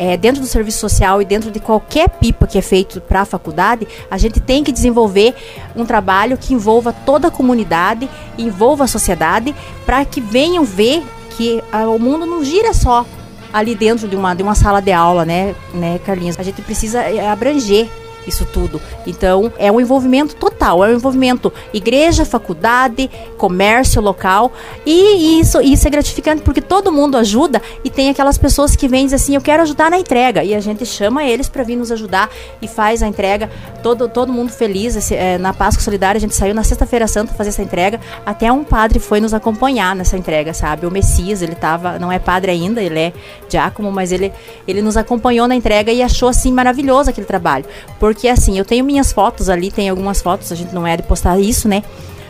é, 0.00 0.16
dentro 0.16 0.40
do 0.40 0.46
serviço 0.46 0.78
social 0.78 1.20
e 1.20 1.26
dentro 1.26 1.50
de 1.50 1.60
qualquer 1.60 2.08
pipa 2.08 2.46
que 2.46 2.56
é 2.56 2.62
feito 2.62 3.02
para 3.02 3.20
a 3.20 3.24
faculdade, 3.26 3.86
a 4.10 4.16
gente 4.16 4.40
tem 4.40 4.64
que 4.64 4.72
desenvolver 4.72 5.34
um 5.76 5.84
trabalho 5.84 6.38
que 6.38 6.54
envolva 6.54 6.90
toda 6.90 7.28
a 7.28 7.30
comunidade, 7.30 8.08
envolva 8.38 8.84
a 8.84 8.86
sociedade, 8.86 9.54
para 9.84 10.02
que 10.06 10.18
venham 10.18 10.64
ver 10.64 11.02
que 11.36 11.62
a, 11.70 11.86
o 11.86 11.98
mundo 11.98 12.24
não 12.24 12.42
gira 12.42 12.72
só 12.72 13.04
ali 13.52 13.74
dentro 13.74 14.08
de 14.08 14.16
uma, 14.16 14.32
de 14.32 14.42
uma 14.42 14.54
sala 14.54 14.80
de 14.80 14.90
aula, 14.90 15.26
né, 15.26 15.54
né, 15.74 16.00
Carlinhos? 16.06 16.38
A 16.38 16.42
gente 16.42 16.62
precisa 16.62 17.02
é, 17.02 17.28
abranger 17.28 17.86
isso 18.26 18.44
tudo. 18.44 18.80
Então, 19.06 19.52
é 19.58 19.70
um 19.70 19.80
envolvimento 19.80 20.36
total, 20.36 20.84
é 20.84 20.88
um 20.88 20.94
envolvimento 20.94 21.52
igreja, 21.72 22.24
faculdade, 22.24 23.10
comércio 23.36 24.00
local. 24.00 24.52
E 24.84 25.40
isso, 25.40 25.60
isso 25.60 25.86
é 25.86 25.90
gratificante 25.90 26.42
porque 26.42 26.60
todo 26.60 26.92
mundo 26.92 27.16
ajuda 27.16 27.60
e 27.84 27.90
tem 27.90 28.10
aquelas 28.10 28.38
pessoas 28.38 28.76
que 28.76 28.88
vêm 28.88 29.04
dizer 29.04 29.16
assim: 29.16 29.34
eu 29.34 29.40
quero 29.40 29.62
ajudar 29.62 29.90
na 29.90 29.98
entrega. 29.98 30.44
E 30.44 30.54
a 30.54 30.60
gente 30.60 30.84
chama 30.86 31.24
eles 31.24 31.48
para 31.48 31.62
vir 31.62 31.76
nos 31.76 31.90
ajudar 31.90 32.30
e 32.60 32.68
faz 32.68 33.02
a 33.02 33.08
entrega. 33.08 33.50
Todo, 33.82 34.08
todo 34.08 34.32
mundo 34.32 34.50
feliz. 34.50 34.96
Esse, 34.96 35.14
é, 35.14 35.38
na 35.38 35.52
Páscoa 35.52 35.82
Solidária, 35.82 36.18
a 36.18 36.20
gente 36.20 36.34
saiu 36.34 36.54
na 36.54 36.64
Sexta-feira 36.64 37.06
Santa 37.06 37.32
fazer 37.34 37.50
essa 37.50 37.62
entrega. 37.62 38.00
Até 38.24 38.50
um 38.52 38.64
padre 38.64 38.98
foi 38.98 39.20
nos 39.20 39.34
acompanhar 39.34 39.94
nessa 39.96 40.16
entrega, 40.16 40.52
sabe? 40.52 40.86
O 40.86 40.90
Messias, 40.90 41.42
ele 41.42 41.54
tava, 41.54 41.98
não 41.98 42.12
é 42.12 42.18
padre 42.18 42.50
ainda, 42.50 42.82
ele 42.82 42.98
é 42.98 43.12
diácono, 43.48 43.90
mas 43.90 44.12
ele, 44.12 44.32
ele 44.66 44.82
nos 44.82 44.96
acompanhou 44.96 45.48
na 45.48 45.54
entrega 45.54 45.90
e 45.92 46.02
achou 46.02 46.28
assim 46.28 46.52
maravilhoso 46.52 47.10
aquele 47.10 47.26
trabalho. 47.26 47.64
Porque 47.98 48.09
porque 48.10 48.26
assim, 48.26 48.58
eu 48.58 48.64
tenho 48.64 48.84
minhas 48.84 49.12
fotos 49.12 49.48
ali, 49.48 49.70
tem 49.70 49.88
algumas 49.88 50.20
fotos, 50.20 50.50
a 50.50 50.56
gente 50.56 50.74
não 50.74 50.84
é 50.84 50.96
de 50.96 51.04
postar 51.04 51.38
isso, 51.38 51.68
né? 51.68 51.84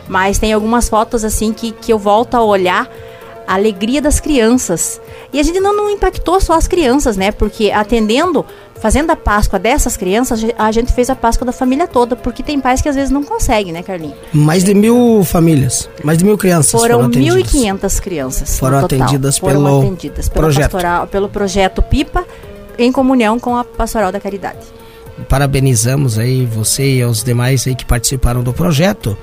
Mas 0.07 0.39
tem 0.39 0.53
algumas 0.53 0.91
fotos 0.91 1.25
assim 1.25 1.55
que, 1.55 1.73
que 1.73 1.91
eu 1.91 1.99
volto 1.99 2.35
a 2.35 2.43
olhar 2.43 2.87
a 3.47 3.55
alegria 3.55 4.03
das 4.03 4.21
crianças. 4.21 5.01
E 5.33 5.41
a 5.41 5.43
gente 5.43 5.59
não, 5.59 5.75
não 5.75 5.89
impactou 5.89 6.39
só 6.39 6.53
as 6.53 6.69
crianças, 6.69 7.17
né? 7.17 7.33
Porque 7.33 7.71
atendendo, 7.71 8.45
fazendo 8.79 9.11
a 9.11 9.17
Páscoa 9.17 9.59
dessas 9.59 9.97
crianças, 9.97 10.45
a 10.59 10.71
gente 10.71 10.93
fez 10.93 11.09
a 11.09 11.17
Páscoa 11.17 11.47
da 11.47 11.53
família 11.53 11.89
toda, 11.89 12.15
porque 12.15 12.43
tem 12.43 12.61
pais 12.61 12.83
que 12.83 12.89
às 12.91 12.95
vezes 12.95 13.11
não 13.11 13.23
conseguem, 13.23 13.73
né, 13.73 13.83
Carlinhos? 13.83 14.19
Mais 14.35 14.63
de 14.63 14.75
mil 14.75 15.25
famílias, 15.25 15.89
mais 16.05 16.19
de 16.19 16.27
mil 16.27 16.37
crianças 16.37 16.79
foram, 16.79 17.05
foram 17.05 17.11
1.500 17.11 18.01
crianças 18.03 18.59
foram 18.59 18.85
atendidas 18.85 19.39
foram 19.39 19.55
pelo 19.55 19.79
atendidas 19.79 20.29
projeto. 20.29 20.73
Pastoral, 20.73 21.07
pelo 21.07 21.31
projeto 21.31 21.81
Pipa, 21.81 22.27
em 22.79 22.93
comunhão 22.93 23.41
com 23.41 23.57
a 23.57 23.65
Pastoral 23.65 24.13
da 24.13 24.21
Caridade. 24.21 24.80
Parabenizamos 25.29 26.19
aí 26.19 26.47
você 26.47 26.97
e 26.97 27.05
os 27.05 27.23
demais 27.23 27.67
aí 27.67 27.75
que 27.75 27.85
participaram 27.85 28.43
do 28.43 28.53
projeto. 28.53 29.17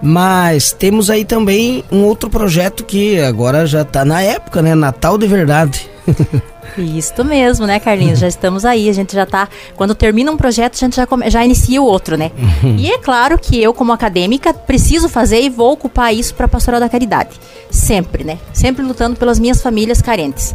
Mas 0.00 0.72
temos 0.72 1.10
aí 1.10 1.24
também 1.24 1.82
um 1.90 2.04
outro 2.04 2.30
projeto 2.30 2.84
que 2.84 3.20
agora 3.20 3.66
já 3.66 3.82
está 3.82 4.04
na 4.04 4.22
época, 4.22 4.62
né? 4.62 4.74
Natal 4.74 5.18
de 5.18 5.26
verdade. 5.26 5.90
Isso 6.76 7.24
mesmo, 7.24 7.66
né, 7.66 7.80
Carlinhos? 7.80 8.18
Já 8.18 8.28
estamos 8.28 8.64
aí, 8.64 8.88
a 8.88 8.92
gente 8.92 9.14
já 9.14 9.24
está. 9.24 9.48
Quando 9.74 9.94
termina 9.94 10.30
um 10.30 10.36
projeto, 10.36 10.74
a 10.74 10.78
gente 10.78 10.96
já, 10.96 11.06
come, 11.06 11.28
já 11.30 11.44
inicia 11.44 11.80
o 11.80 11.84
outro, 11.84 12.16
né? 12.16 12.30
Uhum. 12.62 12.76
E 12.78 12.90
é 12.90 12.98
claro 12.98 13.38
que 13.38 13.60
eu, 13.60 13.74
como 13.74 13.92
acadêmica, 13.92 14.52
preciso 14.52 15.08
fazer 15.08 15.40
e 15.40 15.48
vou 15.48 15.72
ocupar 15.72 16.14
isso 16.14 16.34
para 16.34 16.46
a 16.46 16.48
Pastoral 16.48 16.78
da 16.78 16.88
Caridade. 16.88 17.30
Sempre, 17.70 18.22
né? 18.22 18.38
Sempre 18.52 18.84
lutando 18.84 19.16
pelas 19.16 19.38
minhas 19.38 19.60
famílias 19.60 20.00
carentes. 20.00 20.54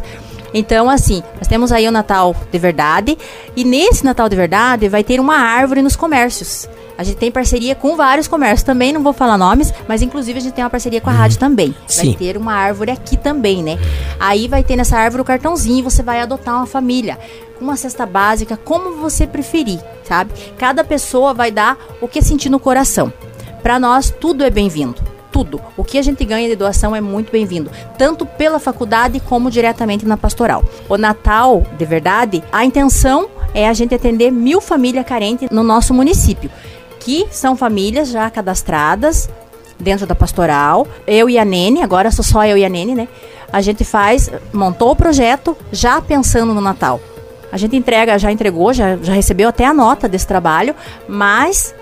Então, 0.54 0.88
assim, 0.88 1.20
nós 1.36 1.48
temos 1.48 1.72
aí 1.72 1.86
o 1.88 1.90
Natal 1.92 2.34
de 2.50 2.58
verdade, 2.58 3.18
e 3.56 3.64
nesse 3.64 4.04
Natal 4.04 4.28
de 4.28 4.36
verdade 4.36 4.88
vai 4.88 5.02
ter 5.02 5.18
uma 5.18 5.36
árvore 5.36 5.82
nos 5.82 5.96
comércios. 5.96 6.68
A 6.96 7.02
gente 7.02 7.16
tem 7.16 7.30
parceria 7.30 7.74
com 7.74 7.96
vários 7.96 8.28
comércios 8.28 8.62
também, 8.62 8.92
não 8.92 9.02
vou 9.02 9.12
falar 9.12 9.36
nomes, 9.36 9.74
mas 9.88 10.00
inclusive 10.00 10.38
a 10.38 10.42
gente 10.42 10.54
tem 10.54 10.62
uma 10.62 10.70
parceria 10.70 11.00
com 11.00 11.10
a 11.10 11.12
rádio 11.12 11.38
também. 11.40 11.74
Sim. 11.88 12.10
Vai 12.10 12.14
ter 12.14 12.36
uma 12.36 12.54
árvore 12.54 12.92
aqui 12.92 13.16
também, 13.16 13.64
né? 13.64 13.76
Aí 14.20 14.46
vai 14.46 14.62
ter 14.62 14.76
nessa 14.76 14.96
árvore 14.96 15.22
o 15.22 15.24
cartãozinho, 15.24 15.82
você 15.82 16.04
vai 16.04 16.20
adotar 16.20 16.54
uma 16.54 16.66
família 16.66 17.18
com 17.58 17.64
uma 17.64 17.76
cesta 17.76 18.06
básica, 18.06 18.56
como 18.56 18.96
você 18.96 19.26
preferir, 19.26 19.80
sabe? 20.04 20.32
Cada 20.56 20.84
pessoa 20.84 21.34
vai 21.34 21.50
dar 21.50 21.76
o 22.00 22.06
que 22.06 22.22
sentir 22.22 22.48
no 22.48 22.60
coração. 22.60 23.12
Para 23.60 23.80
nós 23.80 24.14
tudo 24.20 24.44
é 24.44 24.50
bem-vindo. 24.50 25.13
Tudo. 25.34 25.60
O 25.76 25.82
que 25.82 25.98
a 25.98 26.02
gente 26.02 26.24
ganha 26.24 26.48
de 26.48 26.54
doação 26.54 26.94
é 26.94 27.00
muito 27.00 27.32
bem-vindo, 27.32 27.68
tanto 27.98 28.24
pela 28.24 28.60
faculdade 28.60 29.18
como 29.18 29.50
diretamente 29.50 30.06
na 30.06 30.16
pastoral. 30.16 30.64
O 30.88 30.96
Natal, 30.96 31.66
de 31.76 31.84
verdade, 31.84 32.40
a 32.52 32.64
intenção 32.64 33.28
é 33.52 33.68
a 33.68 33.72
gente 33.72 33.92
atender 33.92 34.30
mil 34.30 34.60
famílias 34.60 35.04
carentes 35.04 35.50
no 35.50 35.64
nosso 35.64 35.92
município 35.92 36.48
que 37.00 37.26
são 37.32 37.56
famílias 37.56 38.10
já 38.10 38.30
cadastradas 38.30 39.28
dentro 39.78 40.06
da 40.06 40.14
pastoral. 40.14 40.86
Eu 41.04 41.28
e 41.28 41.36
a 41.36 41.44
Nene, 41.44 41.82
agora 41.82 42.12
sou 42.12 42.24
só 42.24 42.46
eu 42.46 42.56
e 42.56 42.64
a 42.64 42.68
Nene, 42.68 42.94
né? 42.94 43.08
A 43.52 43.60
gente 43.60 43.84
faz, 43.84 44.30
montou 44.52 44.92
o 44.92 44.96
projeto 44.96 45.56
já 45.72 46.00
pensando 46.00 46.54
no 46.54 46.60
Natal. 46.60 47.00
A 47.52 47.56
gente 47.56 47.74
entrega, 47.74 48.16
já 48.18 48.30
entregou, 48.30 48.72
já, 48.72 48.96
já 48.98 49.12
recebeu 49.12 49.48
até 49.48 49.66
a 49.66 49.74
nota 49.74 50.08
desse 50.08 50.26
trabalho, 50.28 50.76
mas 51.08 51.74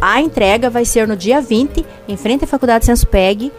a 0.00 0.20
entrega 0.20 0.70
vai 0.70 0.84
ser 0.84 1.06
no 1.06 1.16
dia 1.16 1.40
20, 1.40 1.84
em 2.06 2.16
frente 2.16 2.44
à 2.44 2.46
Faculdade 2.46 2.84
Senspeg, 2.84 3.52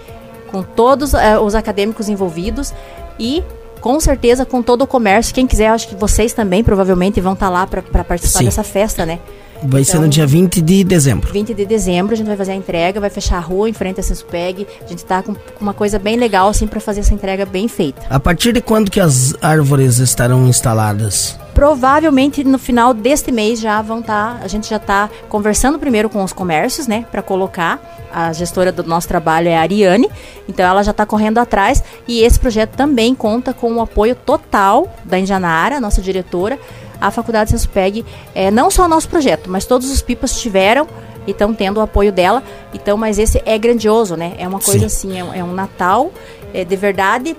com 0.51 0.63
todos 0.63 1.13
uh, 1.13 1.39
os 1.43 1.55
acadêmicos 1.55 2.09
envolvidos 2.09 2.73
e 3.19 3.43
com 3.81 3.99
certeza 3.99 4.45
com 4.45 4.61
todo 4.61 4.83
o 4.83 4.87
comércio. 4.87 5.33
Quem 5.33 5.47
quiser, 5.47 5.67
acho 5.67 5.87
que 5.87 5.95
vocês 5.95 6.33
também 6.33 6.63
provavelmente 6.63 7.21
vão 7.21 7.33
estar 7.33 7.47
tá 7.47 7.51
lá 7.51 7.67
para 7.67 8.03
participar 8.03 8.39
Sim. 8.39 8.45
dessa 8.45 8.63
festa, 8.63 9.05
né? 9.05 9.19
Vai 9.61 9.81
então, 9.81 9.83
ser 9.83 9.97
no 9.97 10.05
então, 10.05 10.09
dia 10.09 10.25
20 10.25 10.61
de 10.61 10.83
dezembro. 10.83 11.33
20 11.33 11.53
de 11.53 11.65
dezembro 11.65 12.13
a 12.13 12.17
gente 12.17 12.27
vai 12.27 12.37
fazer 12.37 12.53
a 12.53 12.55
entrega, 12.55 12.99
vai 12.99 13.09
fechar 13.09 13.37
a 13.37 13.41
rua 13.41 13.69
em 13.69 13.73
frente 13.73 13.99
a 13.99 14.03
Senspeg. 14.03 14.65
A 14.83 14.87
gente 14.87 15.03
tá 15.03 15.21
com 15.21 15.35
uma 15.59 15.73
coisa 15.73 15.99
bem 15.99 16.15
legal 16.15 16.47
assim 16.47 16.65
para 16.65 16.79
fazer 16.79 17.01
essa 17.01 17.13
entrega 17.13 17.45
bem 17.45 17.67
feita. 17.67 18.01
A 18.09 18.19
partir 18.19 18.53
de 18.53 18.61
quando 18.61 18.89
que 18.89 18.99
as 18.99 19.35
árvores 19.41 19.99
estarão 19.99 20.47
instaladas? 20.47 21.37
Provavelmente 21.59 22.41
no 22.41 22.57
final 22.57 22.93
deste 22.93 23.33
mês 23.33 23.59
já 23.59 23.81
vão 23.81 23.99
estar, 23.99 24.37
tá, 24.37 24.45
a 24.45 24.47
gente 24.47 24.69
já 24.69 24.77
está 24.77 25.09
conversando 25.27 25.77
primeiro 25.77 26.09
com 26.09 26.23
os 26.23 26.31
comércios, 26.31 26.87
né, 26.87 27.05
para 27.11 27.21
colocar. 27.21 28.07
A 28.13 28.31
gestora 28.31 28.71
do 28.71 28.81
nosso 28.85 29.09
trabalho 29.09 29.49
é 29.49 29.57
a 29.57 29.59
Ariane, 29.59 30.09
então 30.47 30.65
ela 30.65 30.81
já 30.83 30.91
está 30.91 31.05
correndo 31.05 31.37
atrás 31.37 31.83
e 32.07 32.21
esse 32.21 32.39
projeto 32.39 32.77
também 32.77 33.13
conta 33.13 33.53
com 33.53 33.73
o 33.73 33.81
apoio 33.81 34.15
total 34.15 34.87
da 35.03 35.19
Indianara, 35.19 35.81
nossa 35.81 36.01
diretora, 36.01 36.57
a 37.01 37.11
Faculdade 37.11 37.49
Senspeg, 37.49 38.05
é, 38.33 38.49
não 38.49 38.71
só 38.71 38.85
o 38.85 38.87
nosso 38.87 39.09
projeto, 39.09 39.49
mas 39.49 39.65
todos 39.65 39.91
os 39.91 40.01
pipas 40.01 40.39
tiveram 40.39 40.87
e 41.27 41.31
estão 41.31 41.53
tendo 41.53 41.79
o 41.79 41.81
apoio 41.81 42.13
dela. 42.13 42.41
Então, 42.73 42.95
mas 42.95 43.19
esse 43.19 43.41
é 43.45 43.57
grandioso, 43.57 44.15
né? 44.15 44.33
É 44.37 44.47
uma 44.47 44.61
coisa 44.61 44.87
Sim. 44.87 45.17
assim, 45.17 45.33
é, 45.33 45.39
é, 45.39 45.43
um 45.43 45.51
Natal 45.51 46.09
é, 46.53 46.63
de 46.63 46.75
verdade 46.77 47.35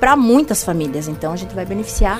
para 0.00 0.16
muitas 0.16 0.64
famílias. 0.64 1.06
Então, 1.06 1.34
a 1.34 1.36
gente 1.36 1.54
vai 1.54 1.66
beneficiar 1.66 2.18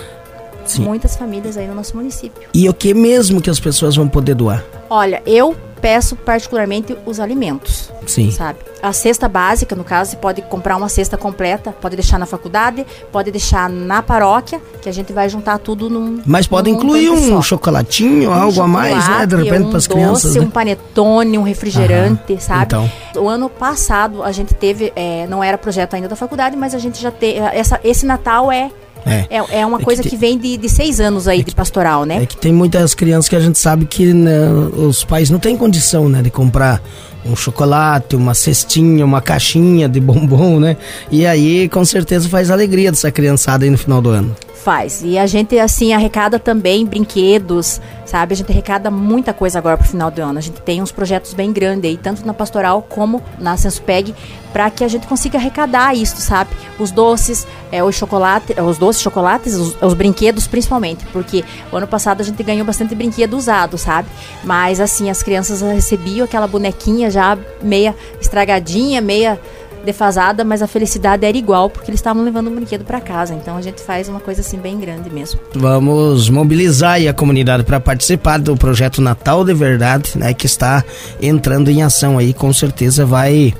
Sim. 0.72 0.84
muitas 0.84 1.16
famílias 1.16 1.56
aí 1.56 1.66
no 1.66 1.74
nosso 1.74 1.96
município. 1.96 2.48
E 2.52 2.68
o 2.68 2.74
que 2.74 2.94
mesmo 2.94 3.40
que 3.40 3.50
as 3.50 3.60
pessoas 3.60 3.96
vão 3.96 4.08
poder 4.08 4.34
doar? 4.34 4.64
Olha, 4.90 5.22
eu 5.26 5.54
peço 5.80 6.16
particularmente 6.16 6.96
os 7.06 7.20
alimentos. 7.20 7.92
Sim. 8.06 8.30
Sabe? 8.30 8.58
A 8.82 8.92
cesta 8.92 9.28
básica, 9.28 9.76
no 9.76 9.84
caso, 9.84 10.10
você 10.10 10.16
pode 10.16 10.42
comprar 10.42 10.76
uma 10.76 10.88
cesta 10.88 11.16
completa, 11.16 11.72
pode 11.72 11.94
deixar 11.94 12.18
na 12.18 12.26
faculdade, 12.26 12.86
pode 13.12 13.30
deixar 13.30 13.68
na 13.68 14.02
paróquia, 14.02 14.60
que 14.80 14.88
a 14.88 14.92
gente 14.92 15.12
vai 15.12 15.28
juntar 15.28 15.58
tudo 15.58 15.90
num. 15.90 16.20
Mas 16.24 16.46
pode 16.46 16.70
num 16.70 16.78
incluir 16.78 17.10
um 17.10 17.28
só. 17.28 17.42
chocolatinho, 17.42 18.30
um 18.30 18.32
algo 18.32 18.62
a 18.62 18.66
mais, 18.66 19.08
né? 19.08 19.26
De 19.26 19.36
repente 19.36 19.64
um 19.64 19.68
para 19.68 19.78
as 19.78 19.86
crianças. 19.86 20.34
Né? 20.34 20.40
Um 20.40 20.50
panetone, 20.50 21.38
um 21.38 21.42
refrigerante, 21.42 22.32
Aham. 22.32 22.40
sabe? 22.40 22.64
Então. 22.64 22.90
O 23.16 23.28
ano 23.28 23.50
passado 23.50 24.22
a 24.22 24.32
gente 24.32 24.54
teve, 24.54 24.92
é, 24.96 25.26
não 25.28 25.42
era 25.42 25.58
projeto 25.58 25.94
ainda 25.94 26.08
da 26.08 26.16
faculdade, 26.16 26.56
mas 26.56 26.74
a 26.74 26.78
gente 26.78 27.00
já 27.00 27.10
teve. 27.10 27.38
Essa, 27.38 27.80
esse 27.84 28.06
Natal 28.06 28.50
é 28.50 28.70
é, 29.06 29.26
é, 29.30 29.60
é 29.60 29.66
uma 29.66 29.80
é 29.80 29.84
coisa 29.84 30.02
que, 30.02 30.10
que, 30.10 30.16
vem 30.16 30.38
de, 30.38 30.56
de 30.56 30.68
seis 30.68 31.00
anos 31.00 31.28
aí 31.28 31.40
é 31.40 31.42
de 31.42 31.54
pastoral, 31.54 32.04
né? 32.04 32.22
É 32.22 32.26
que 32.26 32.36
tem 32.36 32.52
muitas 32.52 32.94
crianças 32.94 33.28
que 33.28 33.36
a 33.36 33.40
gente 33.40 33.58
sabe 33.58 33.84
que 33.86 34.12
né, 34.12 34.50
os 34.76 35.04
pais 35.04 35.30
não 35.30 35.38
têm 35.38 35.56
condição, 35.56 36.08
né, 36.08 36.22
de 36.22 36.30
comprar 36.30 36.82
um 37.24 37.36
chocolate, 37.36 38.16
uma 38.16 38.34
cestinha, 38.34 39.04
uma 39.04 39.20
caixinha 39.20 39.88
de 39.88 40.00
bombom, 40.00 40.60
né? 40.60 40.76
E 41.10 41.26
aí, 41.26 41.68
com 41.68 41.84
certeza, 41.84 42.28
faz 42.28 42.50
alegria 42.50 42.90
dessa 42.90 43.10
criançada 43.10 43.64
aí 43.64 43.70
no 43.70 43.78
final 43.78 44.00
do 44.00 44.10
ano. 44.10 44.36
Faz. 44.54 45.02
E 45.02 45.16
a 45.16 45.26
gente, 45.26 45.58
assim, 45.58 45.92
arrecada 45.92 46.38
também 46.38 46.84
brinquedos, 46.84 47.80
sabe? 48.04 48.34
A 48.34 48.36
gente 48.36 48.50
arrecada 48.50 48.90
muita 48.90 49.32
coisa 49.32 49.58
agora 49.58 49.76
pro 49.76 49.86
final 49.86 50.10
do 50.10 50.20
ano. 50.20 50.38
A 50.38 50.42
gente 50.42 50.60
tem 50.60 50.82
uns 50.82 50.90
projetos 50.90 51.32
bem 51.32 51.52
grandes 51.52 51.88
aí, 51.88 51.96
tanto 51.96 52.26
na 52.26 52.34
pastoral 52.34 52.82
como 52.82 53.22
na 53.38 53.56
Senspeg, 53.56 54.14
para 54.52 54.70
que 54.70 54.82
a 54.82 54.88
gente 54.88 55.06
consiga 55.06 55.38
arrecadar 55.38 55.94
isso, 55.94 56.16
sabe? 56.20 56.50
Os 56.78 56.90
doces, 56.90 57.46
é, 57.70 57.82
os 57.84 57.94
chocolate, 57.94 58.58
os 58.60 58.78
doces, 58.78 59.02
chocolates, 59.02 59.54
os, 59.54 59.76
os, 59.80 59.94
brinquedos 59.94 60.46
principalmente, 60.46 61.04
porque 61.12 61.44
o 61.70 61.76
ano 61.76 61.86
passado 61.86 62.20
a 62.20 62.24
gente 62.24 62.42
ganhou 62.42 62.64
bastante 62.64 62.94
brinquedo 62.94 63.34
usado, 63.34 63.76
sabe? 63.76 64.08
Mas 64.42 64.80
assim, 64.80 65.10
as 65.10 65.22
crianças 65.22 65.60
recebiam 65.60 66.24
aquela 66.24 66.46
bonequinha 66.46 67.07
já 67.10 67.36
meia 67.62 67.94
estragadinha, 68.20 69.00
meia 69.00 69.38
defasada, 69.84 70.44
mas 70.44 70.60
a 70.60 70.66
felicidade 70.66 71.24
era 71.24 71.36
igual 71.36 71.70
porque 71.70 71.90
eles 71.90 72.00
estavam 72.00 72.22
levando 72.22 72.50
um 72.50 72.54
brinquedo 72.54 72.84
para 72.84 73.00
casa. 73.00 73.34
Então 73.34 73.56
a 73.56 73.62
gente 73.62 73.80
faz 73.80 74.08
uma 74.08 74.20
coisa 74.20 74.40
assim 74.40 74.58
bem 74.58 74.78
grande 74.78 75.08
mesmo. 75.10 75.40
Vamos 75.54 76.28
mobilizar 76.28 77.00
a 77.00 77.12
comunidade 77.12 77.62
para 77.62 77.80
participar 77.80 78.38
do 78.38 78.56
projeto 78.56 79.00
Natal 79.00 79.44
de 79.44 79.54
Verdade, 79.54 80.12
né, 80.16 80.34
que 80.34 80.46
está 80.46 80.84
entrando 81.20 81.70
em 81.70 81.82
ação 81.82 82.18
aí, 82.18 82.34
com 82.34 82.52
certeza 82.52 83.06
vai 83.06 83.54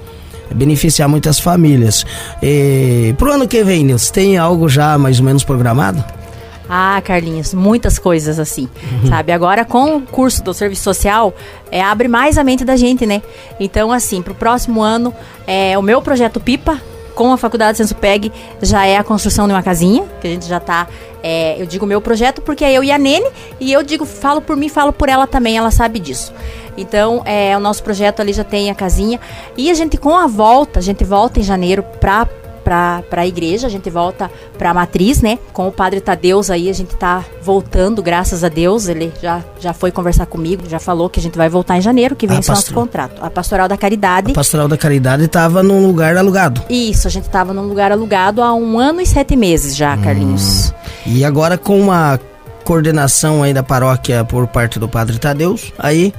beneficiar 0.55 1.09
muitas 1.09 1.39
famílias. 1.39 2.05
E, 2.43 3.15
pro 3.19 3.33
ano 3.33 3.47
que 3.47 3.63
vem, 3.63 3.85
Nils, 3.85 4.11
tem 4.11 4.39
algo 4.39 4.69
já 4.69 4.97
mais 4.99 5.19
ou 5.19 5.25
menos 5.25 5.45
programado? 5.45 6.03
Ah, 6.69 7.01
Carlinhos, 7.03 7.55
muitas 7.55 7.99
coisas 7.99 8.39
assim, 8.39 8.69
uhum. 8.93 9.09
sabe? 9.09 9.33
Agora 9.33 9.65
com 9.65 9.97
o 9.97 10.03
curso 10.03 10.43
do 10.43 10.53
serviço 10.53 10.83
social, 10.83 11.35
é, 11.71 11.83
abre 11.83 12.09
mais 12.09 12.37
a 12.37 12.45
mente 12.45 12.65
da 12.65 12.77
gente, 12.77 13.07
né? 13.07 13.23
Então, 13.59 13.91
assim, 13.91 14.21
pro 14.21 14.35
próximo 14.35 14.83
ano, 14.83 15.15
é, 15.47 15.79
o 15.79 15.83
meu 15.83 16.03
projeto 16.03 16.39
Pipa, 16.39 16.81
com 17.15 17.33
a 17.33 17.37
Faculdade 17.37 17.79
Sensupeg, 17.79 18.31
já 18.63 18.87
é 18.87 18.97
a 18.97 19.03
construção 19.03 19.49
de 19.49 19.53
uma 19.53 19.63
casinha, 19.63 20.05
que 20.21 20.27
a 20.29 20.31
gente 20.31 20.47
já 20.47 20.61
tá. 20.61 20.87
É, 21.21 21.61
eu 21.61 21.67
digo 21.67 21.85
meu 21.85 22.01
projeto 22.01 22.41
porque 22.41 22.65
é 22.65 22.73
eu 22.73 22.85
e 22.85 22.93
a 22.93 22.99
Nene, 22.99 23.29
e 23.59 23.73
eu 23.73 23.83
digo, 23.83 24.05
falo 24.05 24.41
por 24.41 24.57
mim, 24.57 24.69
falo 24.69 24.93
por 24.93 25.09
ela 25.09 25.27
também, 25.27 25.57
ela 25.57 25.73
sabe 25.73 25.99
disso. 25.99 26.33
Então, 26.77 27.23
é, 27.25 27.57
o 27.57 27.61
nosso 27.61 27.83
projeto 27.83 28.21
ali 28.21 28.33
já 28.33 28.45
tem 28.45 28.71
a 28.71 28.75
casinha. 28.75 29.19
E 29.57 29.69
a 29.69 29.75
gente, 29.75 29.97
com 29.97 30.17
a 30.17 30.29
volta, 30.29 30.79
a 30.79 30.83
gente 30.83 31.03
volta 31.03 31.41
em 31.41 31.43
janeiro 31.43 31.83
para 32.01 32.25
para 32.69 33.23
a 33.23 33.27
igreja, 33.27 33.67
a 33.67 33.71
gente 33.71 33.89
volta 33.89 34.31
para 34.59 34.71
a 34.71 34.75
matriz, 34.75 35.23
né? 35.23 35.39
Com 35.55 35.67
o 35.69 35.73
padre 35.73 36.01
Tadeus 36.01 36.51
aí, 36.51 36.69
a 36.69 36.73
gente 36.75 36.95
tá 36.97 37.25
voltando, 37.43 38.03
graças 38.03 38.45
a 38.45 38.49
Deus. 38.49 38.89
Ele 38.89 39.11
já, 39.23 39.43
já 39.59 39.73
foi 39.73 39.91
conversar 39.91 40.27
comigo, 40.27 40.69
já 40.69 40.79
falou 40.79 41.09
que 41.09 41.19
a 41.19 41.23
gente 41.23 41.37
vai 41.37 41.49
voltar 41.49 41.79
em 41.79 41.81
janeiro, 41.81 42.15
que 42.15 42.27
vem 42.27 42.39
o 42.39 42.47
nosso 42.47 42.75
contrato. 42.75 43.25
A 43.25 43.31
Pastoral 43.31 43.69
da 43.69 43.77
Caridade. 43.77 44.33
A 44.33 44.35
Pastoral 44.35 44.69
da 44.69 44.77
Caridade 44.77 45.25
estava 45.25 45.63
num 45.63 45.87
lugar 45.87 46.17
alugado. 46.17 46.63
Isso, 46.69 47.09
a 47.09 47.11
gente 47.11 47.25
estava 47.25 47.55
num 47.55 47.67
lugar 47.67 47.91
alugado 47.91 48.43
há 48.43 48.53
um 48.53 48.79
ano 48.79 49.01
e 49.01 49.07
sete 49.07 49.35
meses 49.35 49.75
já, 49.75 49.95
hum. 49.95 50.03
Carlinhos. 50.03 50.75
E 51.07 51.25
agora 51.25 51.57
com 51.57 51.81
uma 51.81 52.21
coordenação 52.65 53.43
aí 53.43 53.55
da 53.55 53.63
paróquia 53.63 54.25
por 54.25 54.47
parte 54.47 54.79
do 54.79 54.87
padre 54.87 55.19
Tadeus, 55.19 55.73
aí 55.79 56.13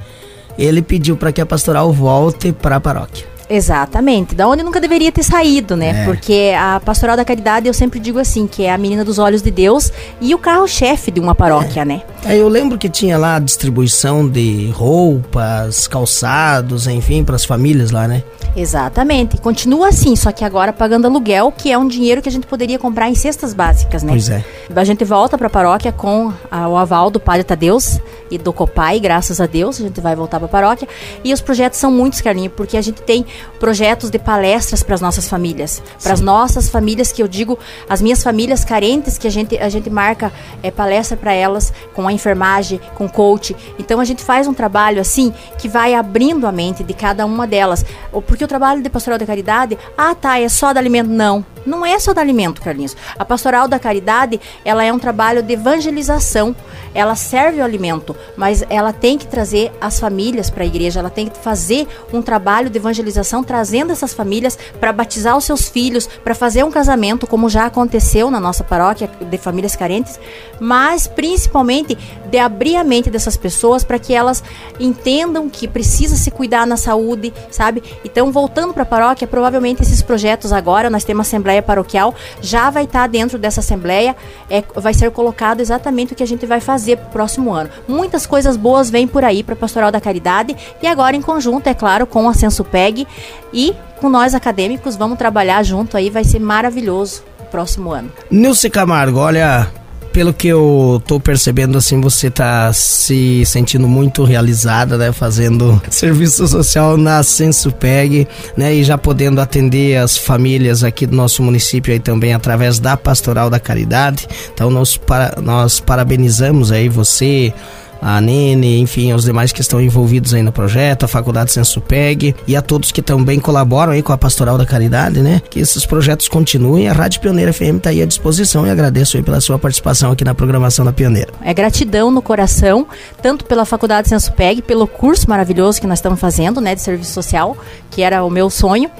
ele 0.58 0.82
pediu 0.82 1.16
para 1.16 1.30
que 1.30 1.40
a 1.40 1.46
pastoral 1.46 1.92
volte 1.92 2.52
para 2.52 2.76
a 2.76 2.80
paróquia. 2.80 3.24
Exatamente, 3.50 4.32
da 4.32 4.46
onde 4.46 4.62
nunca 4.62 4.80
deveria 4.80 5.10
ter 5.10 5.24
saído, 5.24 5.76
né? 5.76 6.02
É. 6.02 6.04
Porque 6.04 6.52
a 6.56 6.80
pastoral 6.80 7.16
da 7.16 7.24
caridade, 7.24 7.66
eu 7.66 7.74
sempre 7.74 7.98
digo 7.98 8.20
assim, 8.20 8.46
que 8.46 8.62
é 8.62 8.72
a 8.72 8.78
menina 8.78 9.04
dos 9.04 9.18
olhos 9.18 9.42
de 9.42 9.50
Deus 9.50 9.92
e 10.20 10.32
o 10.34 10.38
carro-chefe 10.38 11.10
de 11.10 11.18
uma 11.18 11.34
paróquia, 11.34 11.80
é. 11.80 11.84
né? 11.84 12.02
É, 12.24 12.36
eu 12.36 12.48
lembro 12.48 12.76
que 12.76 12.88
tinha 12.88 13.16
lá 13.16 13.36
a 13.36 13.38
distribuição 13.38 14.28
de 14.28 14.70
roupas, 14.70 15.88
calçados, 15.88 16.86
enfim, 16.86 17.24
para 17.24 17.34
as 17.34 17.44
famílias 17.44 17.90
lá, 17.90 18.06
né? 18.06 18.22
Exatamente. 18.56 19.38
Continua 19.38 19.88
assim, 19.88 20.16
só 20.16 20.32
que 20.32 20.44
agora 20.44 20.72
pagando 20.72 21.06
aluguel, 21.06 21.52
que 21.56 21.70
é 21.70 21.78
um 21.78 21.86
dinheiro 21.86 22.20
que 22.20 22.28
a 22.28 22.32
gente 22.32 22.46
poderia 22.46 22.78
comprar 22.78 23.08
em 23.08 23.14
cestas 23.14 23.54
básicas, 23.54 24.02
né? 24.02 24.12
Pois 24.12 24.28
é. 24.28 24.44
A 24.74 24.84
gente 24.84 25.04
volta 25.04 25.38
para 25.38 25.46
a 25.46 25.50
paróquia 25.50 25.92
com 25.92 26.32
a, 26.50 26.68
o 26.68 26.76
aval 26.76 27.10
do 27.10 27.20
Padre 27.20 27.44
Tadeus 27.44 28.00
e 28.30 28.38
do 28.38 28.52
Copai, 28.52 29.00
graças 29.00 29.40
a 29.40 29.46
Deus, 29.46 29.80
a 29.80 29.84
gente 29.84 30.00
vai 30.00 30.14
voltar 30.14 30.38
para 30.38 30.46
a 30.46 30.50
paróquia. 30.50 30.88
E 31.24 31.32
os 31.32 31.40
projetos 31.40 31.78
são 31.78 31.90
muitos, 31.90 32.20
Carlinhos, 32.20 32.52
porque 32.56 32.76
a 32.76 32.82
gente 32.82 33.02
tem 33.02 33.24
projetos 33.58 34.10
de 34.10 34.18
palestras 34.18 34.82
para 34.82 34.94
as 34.94 35.00
nossas 35.00 35.28
famílias, 35.28 35.82
para 36.02 36.12
as 36.12 36.20
nossas 36.20 36.68
famílias 36.68 37.12
que 37.12 37.22
eu 37.22 37.28
digo, 37.28 37.58
as 37.88 38.02
minhas 38.02 38.22
famílias 38.22 38.64
carentes 38.64 39.16
que 39.16 39.26
a 39.26 39.30
gente 39.30 39.58
a 39.58 39.68
gente 39.68 39.90
marca 39.90 40.32
é, 40.62 40.70
palestra 40.70 41.16
para 41.16 41.32
elas 41.32 41.72
com 41.94 42.09
a 42.10 42.12
enfermagem, 42.12 42.80
com 42.94 43.08
coach. 43.08 43.56
Então 43.78 44.00
a 44.00 44.04
gente 44.04 44.22
faz 44.22 44.46
um 44.46 44.54
trabalho 44.54 45.00
assim 45.00 45.32
que 45.58 45.68
vai 45.68 45.94
abrindo 45.94 46.46
a 46.46 46.52
mente 46.52 46.84
de 46.84 46.92
cada 46.92 47.24
uma 47.24 47.46
delas, 47.46 47.84
porque 48.26 48.44
o 48.44 48.48
trabalho 48.48 48.82
de 48.82 48.90
pastoral 48.90 49.18
da 49.18 49.26
caridade, 49.26 49.78
ah 49.96 50.14
tá, 50.14 50.38
é 50.38 50.48
só 50.48 50.72
dar 50.72 50.80
alimento 50.80 51.08
não. 51.08 51.44
Não 51.64 51.84
é 51.84 51.98
só 51.98 52.14
dar 52.14 52.22
alimento, 52.22 52.62
Carlinhos. 52.62 52.96
A 53.18 53.24
pastoral 53.24 53.68
da 53.68 53.78
caridade, 53.78 54.40
ela 54.64 54.82
é 54.82 54.92
um 54.92 54.98
trabalho 54.98 55.42
de 55.42 55.52
evangelização. 55.52 56.56
Ela 56.94 57.14
serve 57.14 57.60
o 57.60 57.64
alimento, 57.64 58.16
mas 58.36 58.64
ela 58.68 58.92
tem 58.92 59.16
que 59.16 59.26
trazer 59.26 59.70
as 59.80 60.00
famílias 60.00 60.50
para 60.50 60.64
a 60.64 60.66
igreja, 60.66 60.98
ela 60.98 61.10
tem 61.10 61.28
que 61.28 61.38
fazer 61.38 61.86
um 62.12 62.20
trabalho 62.20 62.68
de 62.68 62.78
evangelização 62.78 63.44
trazendo 63.44 63.92
essas 63.92 64.12
famílias 64.12 64.58
para 64.80 64.92
batizar 64.92 65.36
os 65.36 65.44
seus 65.44 65.68
filhos, 65.68 66.06
para 66.06 66.34
fazer 66.34 66.64
um 66.64 66.70
casamento, 66.70 67.26
como 67.26 67.48
já 67.48 67.66
aconteceu 67.66 68.28
na 68.30 68.40
nossa 68.40 68.64
paróquia 68.64 69.08
de 69.20 69.38
famílias 69.38 69.76
carentes, 69.76 70.18
mas 70.58 71.06
principalmente 71.06 71.96
de 72.30 72.38
abrir 72.38 72.76
a 72.76 72.84
mente 72.84 73.10
dessas 73.10 73.36
pessoas 73.36 73.84
para 73.84 73.98
que 73.98 74.14
elas 74.14 74.42
entendam 74.78 75.48
que 75.48 75.66
precisa 75.66 76.16
se 76.16 76.30
cuidar 76.30 76.66
na 76.66 76.76
saúde, 76.76 77.32
sabe? 77.50 77.82
Então, 78.04 78.30
voltando 78.30 78.72
para 78.72 78.84
a 78.84 78.86
paróquia, 78.86 79.26
provavelmente 79.26 79.82
esses 79.82 80.02
projetos 80.02 80.52
agora, 80.52 80.88
nós 80.88 81.04
temos 81.04 81.26
assembleia 81.26 81.62
paroquial, 81.62 82.14
já 82.40 82.70
vai 82.70 82.84
estar 82.84 83.00
tá 83.00 83.06
dentro 83.06 83.38
dessa 83.38 83.60
assembleia, 83.60 84.16
é, 84.48 84.62
vai 84.74 84.94
ser 84.94 85.10
colocado 85.10 85.60
exatamente 85.60 86.12
o 86.12 86.16
que 86.16 86.22
a 86.22 86.26
gente 86.26 86.46
vai 86.46 86.60
fazer 86.60 86.96
para 86.96 87.08
o 87.08 87.10
próximo 87.10 87.52
ano. 87.52 87.70
Muitas 87.86 88.26
coisas 88.26 88.56
boas 88.56 88.90
vêm 88.90 89.06
por 89.06 89.24
aí 89.24 89.42
para 89.42 89.54
a 89.54 89.58
Pastoral 89.58 89.90
da 89.90 90.00
Caridade 90.00 90.56
e 90.82 90.86
agora 90.86 91.16
em 91.16 91.22
conjunto, 91.22 91.66
é 91.66 91.74
claro, 91.74 92.06
com 92.06 92.28
a 92.28 92.32
Peg 92.70 93.06
e 93.52 93.74
com 94.00 94.08
nós 94.08 94.34
acadêmicos, 94.34 94.96
vamos 94.96 95.18
trabalhar 95.18 95.62
junto 95.62 95.96
aí, 95.96 96.08
vai 96.08 96.24
ser 96.24 96.38
maravilhoso 96.38 97.22
o 97.38 97.44
próximo 97.44 97.90
ano. 97.90 98.10
Nilce 98.30 98.70
Camargo, 98.70 99.18
olha, 99.18 99.70
pelo 100.12 100.32
que 100.34 100.48
eu 100.48 101.02
tô 101.06 101.20
percebendo, 101.20 101.78
assim, 101.78 102.00
você 102.00 102.30
tá 102.30 102.72
se 102.72 103.44
sentindo 103.46 103.86
muito 103.86 104.24
realizada, 104.24 104.96
né? 104.96 105.12
Fazendo 105.12 105.80
serviço 105.90 106.46
social 106.48 106.96
na 106.96 107.22
Sensupeg, 107.22 108.26
né? 108.56 108.74
E 108.74 108.84
já 108.84 108.98
podendo 108.98 109.40
atender 109.40 109.96
as 109.96 110.16
famílias 110.16 110.82
aqui 110.82 111.06
do 111.06 111.16
nosso 111.16 111.42
município 111.42 111.92
aí 111.92 112.00
também 112.00 112.34
através 112.34 112.78
da 112.78 112.96
Pastoral 112.96 113.48
da 113.48 113.60
Caridade. 113.60 114.26
Então, 114.52 114.70
nós, 114.70 114.96
para, 114.96 115.40
nós 115.40 115.80
parabenizamos 115.80 116.72
aí 116.72 116.88
você, 116.88 117.52
a 118.00 118.20
Nene, 118.20 118.80
enfim, 118.80 119.12
aos 119.12 119.24
demais 119.24 119.52
que 119.52 119.60
estão 119.60 119.80
envolvidos 119.80 120.32
aí 120.32 120.42
no 120.42 120.52
projeto, 120.52 121.04
a 121.04 121.08
Faculdade 121.08 121.52
Sensupeg 121.52 122.34
e 122.46 122.56
a 122.56 122.62
todos 122.62 122.92
que 122.92 123.02
também 123.02 123.38
colaboram 123.38 123.92
aí 123.92 124.02
com 124.02 124.12
a 124.12 124.18
Pastoral 124.18 124.56
da 124.56 124.64
Caridade, 124.64 125.20
né? 125.20 125.42
Que 125.50 125.60
esses 125.60 125.84
projetos 125.84 126.28
continuem. 126.28 126.88
A 126.88 126.92
Rádio 126.92 127.20
Pioneira 127.20 127.52
FM 127.52 127.76
está 127.76 127.90
aí 127.90 128.02
à 128.02 128.06
disposição 128.06 128.66
e 128.66 128.70
agradeço 128.70 129.16
aí 129.16 129.22
pela 129.22 129.40
sua 129.40 129.58
participação 129.58 130.12
aqui 130.12 130.24
na 130.24 130.34
programação 130.34 130.84
da 130.84 130.92
Pioneira. 130.92 131.32
É 131.42 131.52
gratidão 131.52 132.10
no 132.10 132.22
coração, 132.22 132.86
tanto 133.22 133.44
pela 133.44 133.64
Faculdade 133.64 134.08
Sensupeg, 134.08 134.62
pelo 134.62 134.86
curso 134.86 135.28
maravilhoso 135.28 135.80
que 135.80 135.86
nós 135.86 135.98
estamos 135.98 136.18
fazendo, 136.18 136.60
né, 136.60 136.74
de 136.74 136.80
serviço 136.80 137.12
social, 137.12 137.56
que 137.90 138.02
era 138.02 138.24
o 138.24 138.30
meu 138.30 138.48
sonho. 138.48 138.90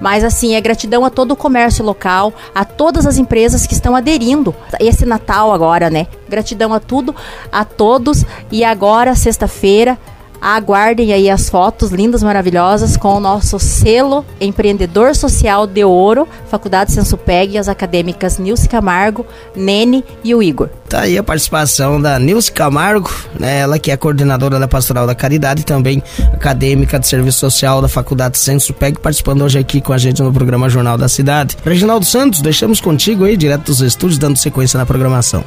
Mas 0.00 0.24
assim, 0.24 0.54
é 0.54 0.60
gratidão 0.60 1.04
a 1.04 1.10
todo 1.10 1.32
o 1.32 1.36
comércio 1.36 1.84
local, 1.84 2.32
a 2.54 2.64
todas 2.64 3.06
as 3.06 3.18
empresas 3.18 3.66
que 3.66 3.74
estão 3.74 3.96
aderindo 3.96 4.54
esse 4.78 5.06
Natal 5.06 5.52
agora, 5.52 5.88
né? 5.88 6.06
Gratidão 6.28 6.72
a 6.72 6.80
tudo, 6.80 7.14
a 7.50 7.64
todos. 7.64 8.24
E 8.50 8.64
agora, 8.64 9.14
sexta-feira, 9.14 9.98
Aguardem 10.40 11.12
aí 11.12 11.30
as 11.30 11.48
fotos 11.48 11.90
lindas, 11.90 12.22
maravilhosas 12.22 12.96
com 12.96 13.16
o 13.16 13.20
nosso 13.20 13.58
selo 13.58 14.24
empreendedor 14.40 15.14
social 15.14 15.66
de 15.66 15.82
ouro, 15.84 16.28
Faculdade 16.50 16.92
Sensupeg 16.92 17.54
e 17.54 17.58
as 17.58 17.68
acadêmicas 17.68 18.38
Nilce 18.38 18.68
Camargo, 18.68 19.26
Nene 19.54 20.04
e 20.22 20.34
o 20.34 20.42
Igor. 20.42 20.68
Tá 20.88 21.00
aí 21.00 21.18
a 21.18 21.22
participação 21.22 22.00
da 22.00 22.18
Nilce 22.18 22.52
Camargo, 22.52 23.10
né, 23.38 23.60
ela 23.60 23.78
que 23.78 23.90
é 23.90 23.96
coordenadora 23.96 24.58
da 24.58 24.68
Pastoral 24.68 25.06
da 25.06 25.14
Caridade 25.14 25.62
e 25.62 25.64
também 25.64 26.02
acadêmica 26.32 26.98
de 26.98 27.06
serviço 27.06 27.38
social 27.38 27.80
da 27.80 27.88
Faculdade 27.88 28.38
Sensupeg, 28.38 28.98
participando 29.00 29.42
hoje 29.42 29.58
aqui 29.58 29.80
com 29.80 29.92
a 29.92 29.98
gente 29.98 30.22
no 30.22 30.32
programa 30.32 30.68
Jornal 30.68 30.98
da 30.98 31.08
Cidade. 31.08 31.56
Reginaldo 31.64 32.04
Santos, 32.04 32.40
deixamos 32.40 32.80
contigo 32.80 33.24
aí, 33.24 33.36
direto 33.36 33.64
dos 33.64 33.80
estúdios, 33.80 34.18
dando 34.18 34.36
sequência 34.36 34.78
na 34.78 34.86
programação. 34.86 35.44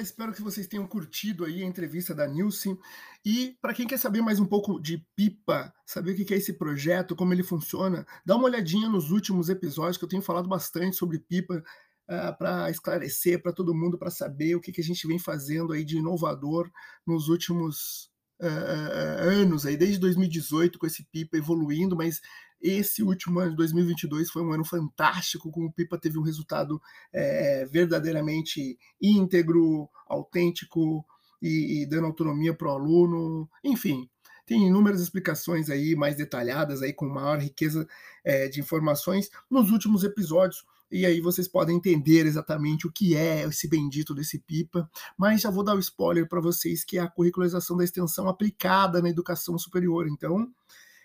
Espero 0.00 0.32
que 0.32 0.42
vocês 0.42 0.66
tenham 0.66 0.86
curtido 0.86 1.44
aí 1.44 1.62
a 1.62 1.66
entrevista 1.66 2.14
da 2.14 2.26
Nilce. 2.26 2.78
E 3.24 3.56
para 3.60 3.74
quem 3.74 3.86
quer 3.86 3.98
saber 3.98 4.20
mais 4.20 4.38
um 4.38 4.46
pouco 4.46 4.80
de 4.80 4.98
Pipa, 5.16 5.72
saber 5.86 6.12
o 6.12 6.14
que 6.14 6.34
é 6.34 6.36
esse 6.36 6.52
projeto, 6.52 7.16
como 7.16 7.32
ele 7.32 7.42
funciona, 7.42 8.06
dá 8.24 8.36
uma 8.36 8.44
olhadinha 8.44 8.88
nos 8.88 9.10
últimos 9.10 9.48
episódios 9.48 9.96
que 9.96 10.04
eu 10.04 10.08
tenho 10.08 10.22
falado 10.22 10.48
bastante 10.48 10.96
sobre 10.96 11.18
Pipa. 11.18 11.62
Uh, 12.08 12.14
ah, 12.14 12.32
para 12.32 12.68
esclarecer 12.68 13.40
para 13.40 13.52
todo 13.52 13.74
mundo, 13.74 13.96
para 13.96 14.10
saber 14.10 14.56
o 14.56 14.60
que, 14.60 14.72
que 14.72 14.80
a 14.80 14.84
gente 14.84 15.06
vem 15.06 15.20
fazendo 15.20 15.72
aí 15.72 15.84
de 15.84 15.98
inovador 15.98 16.68
nos 17.06 17.28
últimos 17.28 18.10
uh, 18.40 19.40
anos, 19.40 19.64
aí, 19.64 19.76
desde 19.76 19.98
2018, 20.00 20.80
com 20.80 20.86
esse 20.86 21.04
Pipa 21.04 21.36
evoluindo, 21.36 21.96
mas 21.96 22.20
esse 22.62 23.02
último 23.02 23.40
ano 23.40 23.50
de 23.50 23.56
2022 23.56 24.30
foi 24.30 24.42
um 24.42 24.52
ano 24.52 24.64
fantástico, 24.64 25.50
com 25.50 25.66
o 25.66 25.72
Pipa 25.72 25.98
teve 25.98 26.18
um 26.18 26.22
resultado 26.22 26.80
é, 27.12 27.66
verdadeiramente 27.66 28.78
íntegro, 29.00 29.88
autêntico 30.06 31.04
e, 31.42 31.82
e 31.82 31.86
dando 31.86 32.06
autonomia 32.06 32.54
para 32.54 32.68
o 32.68 32.70
aluno. 32.70 33.50
Enfim, 33.64 34.08
tem 34.46 34.68
inúmeras 34.68 35.00
explicações 35.00 35.68
aí 35.68 35.96
mais 35.96 36.16
detalhadas, 36.16 36.82
aí 36.82 36.92
com 36.92 37.08
maior 37.08 37.40
riqueza 37.40 37.86
é, 38.24 38.48
de 38.48 38.60
informações 38.60 39.28
nos 39.50 39.70
últimos 39.70 40.04
episódios. 40.04 40.64
E 40.90 41.06
aí 41.06 41.20
vocês 41.20 41.48
podem 41.48 41.76
entender 41.76 42.26
exatamente 42.26 42.86
o 42.86 42.92
que 42.92 43.16
é 43.16 43.44
esse 43.44 43.66
bendito 43.66 44.14
desse 44.14 44.38
pipa, 44.38 44.88
mas 45.16 45.40
já 45.40 45.50
vou 45.50 45.64
dar 45.64 45.72
o 45.72 45.78
um 45.78 45.80
spoiler 45.80 46.28
para 46.28 46.40
vocês 46.40 46.84
que 46.84 46.98
é 46.98 47.00
a 47.00 47.08
curricularização 47.08 47.76
da 47.76 47.84
extensão 47.84 48.28
aplicada 48.28 49.00
na 49.00 49.08
educação 49.08 49.58
superior. 49.58 50.06
Então, 50.06 50.52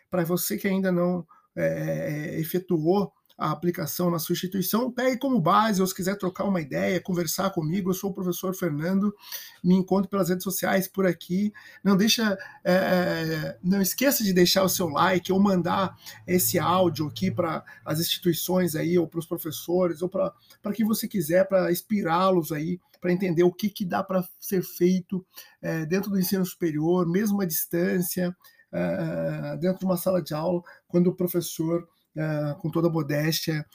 para 0.09 0.25
você 0.25 0.57
que 0.57 0.67
ainda 0.67 0.91
não 0.91 1.25
é, 1.57 2.39
efetuou 2.39 3.11
a 3.37 3.51
aplicação 3.51 4.09
na 4.09 4.17
sua 4.17 4.33
instituição, 4.33 4.91
pegue 4.91 5.17
como 5.17 5.39
base, 5.39 5.79
ou 5.79 5.85
se 5.85 5.93
quiser 5.93 6.17
trocar 6.17 6.45
uma 6.45 6.59
ideia, 6.59 6.99
conversar 6.99 7.51
comigo, 7.51 7.91
eu 7.91 7.93
sou 7.93 8.09
o 8.09 8.13
professor 8.13 8.55
Fernando, 8.55 9.13
me 9.63 9.75
encontro 9.75 10.09
pelas 10.09 10.29
redes 10.29 10.43
sociais 10.43 10.87
por 10.87 11.05
aqui. 11.05 11.53
Não 11.83 11.95
deixa, 11.95 12.35
é, 12.63 13.55
não 13.61 13.79
esqueça 13.79 14.23
de 14.23 14.33
deixar 14.33 14.63
o 14.63 14.69
seu 14.69 14.87
like 14.87 15.31
ou 15.31 15.39
mandar 15.39 15.95
esse 16.25 16.57
áudio 16.57 17.05
aqui 17.05 17.29
para 17.29 17.63
as 17.85 17.99
instituições 17.99 18.75
aí, 18.75 18.97
ou 18.97 19.07
para 19.07 19.19
os 19.19 19.27
professores, 19.27 20.01
ou 20.01 20.09
para 20.09 20.33
quem 20.73 20.85
você 20.85 21.07
quiser, 21.07 21.47
para 21.47 21.71
inspirá-los 21.71 22.51
aí, 22.51 22.79
para 22.99 23.13
entender 23.13 23.43
o 23.43 23.53
que, 23.53 23.69
que 23.69 23.85
dá 23.85 24.03
para 24.03 24.27
ser 24.39 24.63
feito 24.63 25.23
é, 25.61 25.85
dentro 25.85 26.09
do 26.09 26.19
ensino 26.19 26.43
superior, 26.43 27.07
mesmo 27.07 27.39
à 27.39 27.45
distância, 27.45 28.35
dentro 29.59 29.79
de 29.79 29.85
uma 29.85 29.97
sala 29.97 30.21
de 30.21 30.33
aula, 30.33 30.61
quando 30.87 31.07
o 31.07 31.15
professor, 31.15 31.87
uh, 32.15 32.59
com 32.59 32.69
toda 32.69 32.87
a 32.87 32.91
modéstia, 32.91 33.65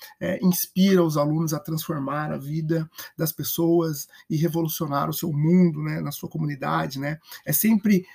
inspira 0.40 1.02
os 1.02 1.16
alunos 1.16 1.54
a 1.54 1.60
transformar 1.60 2.32
a 2.32 2.38
vida 2.38 2.88
das 3.16 3.32
pessoas 3.32 4.06
e 4.28 4.36
revolucionar 4.36 5.08
o 5.08 5.14
seu 5.14 5.32
mundo, 5.32 5.82
né, 5.82 6.00
na 6.00 6.12
sua 6.12 6.28
comunidade, 6.28 6.98
né? 6.98 7.18
É 7.44 7.52
sempre 7.52 8.06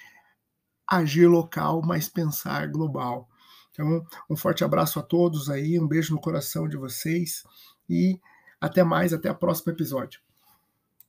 agir 0.88 1.28
local, 1.28 1.82
mas 1.84 2.08
pensar 2.08 2.68
global. 2.68 3.28
Então, 3.72 4.06
um 4.30 4.36
forte 4.36 4.64
abraço 4.64 5.00
a 5.00 5.04
todos 5.04 5.50
aí, 5.50 5.80
um 5.80 5.88
beijo 5.88 6.14
no 6.14 6.22
coração 6.22 6.68
de 6.68 6.78
vocês 6.78 7.44
e 7.90 8.20
até 8.60 8.84
mais, 8.84 9.14
até 9.14 9.30
o 9.30 9.36
próximo 9.36 9.72
episódio. 9.72 10.27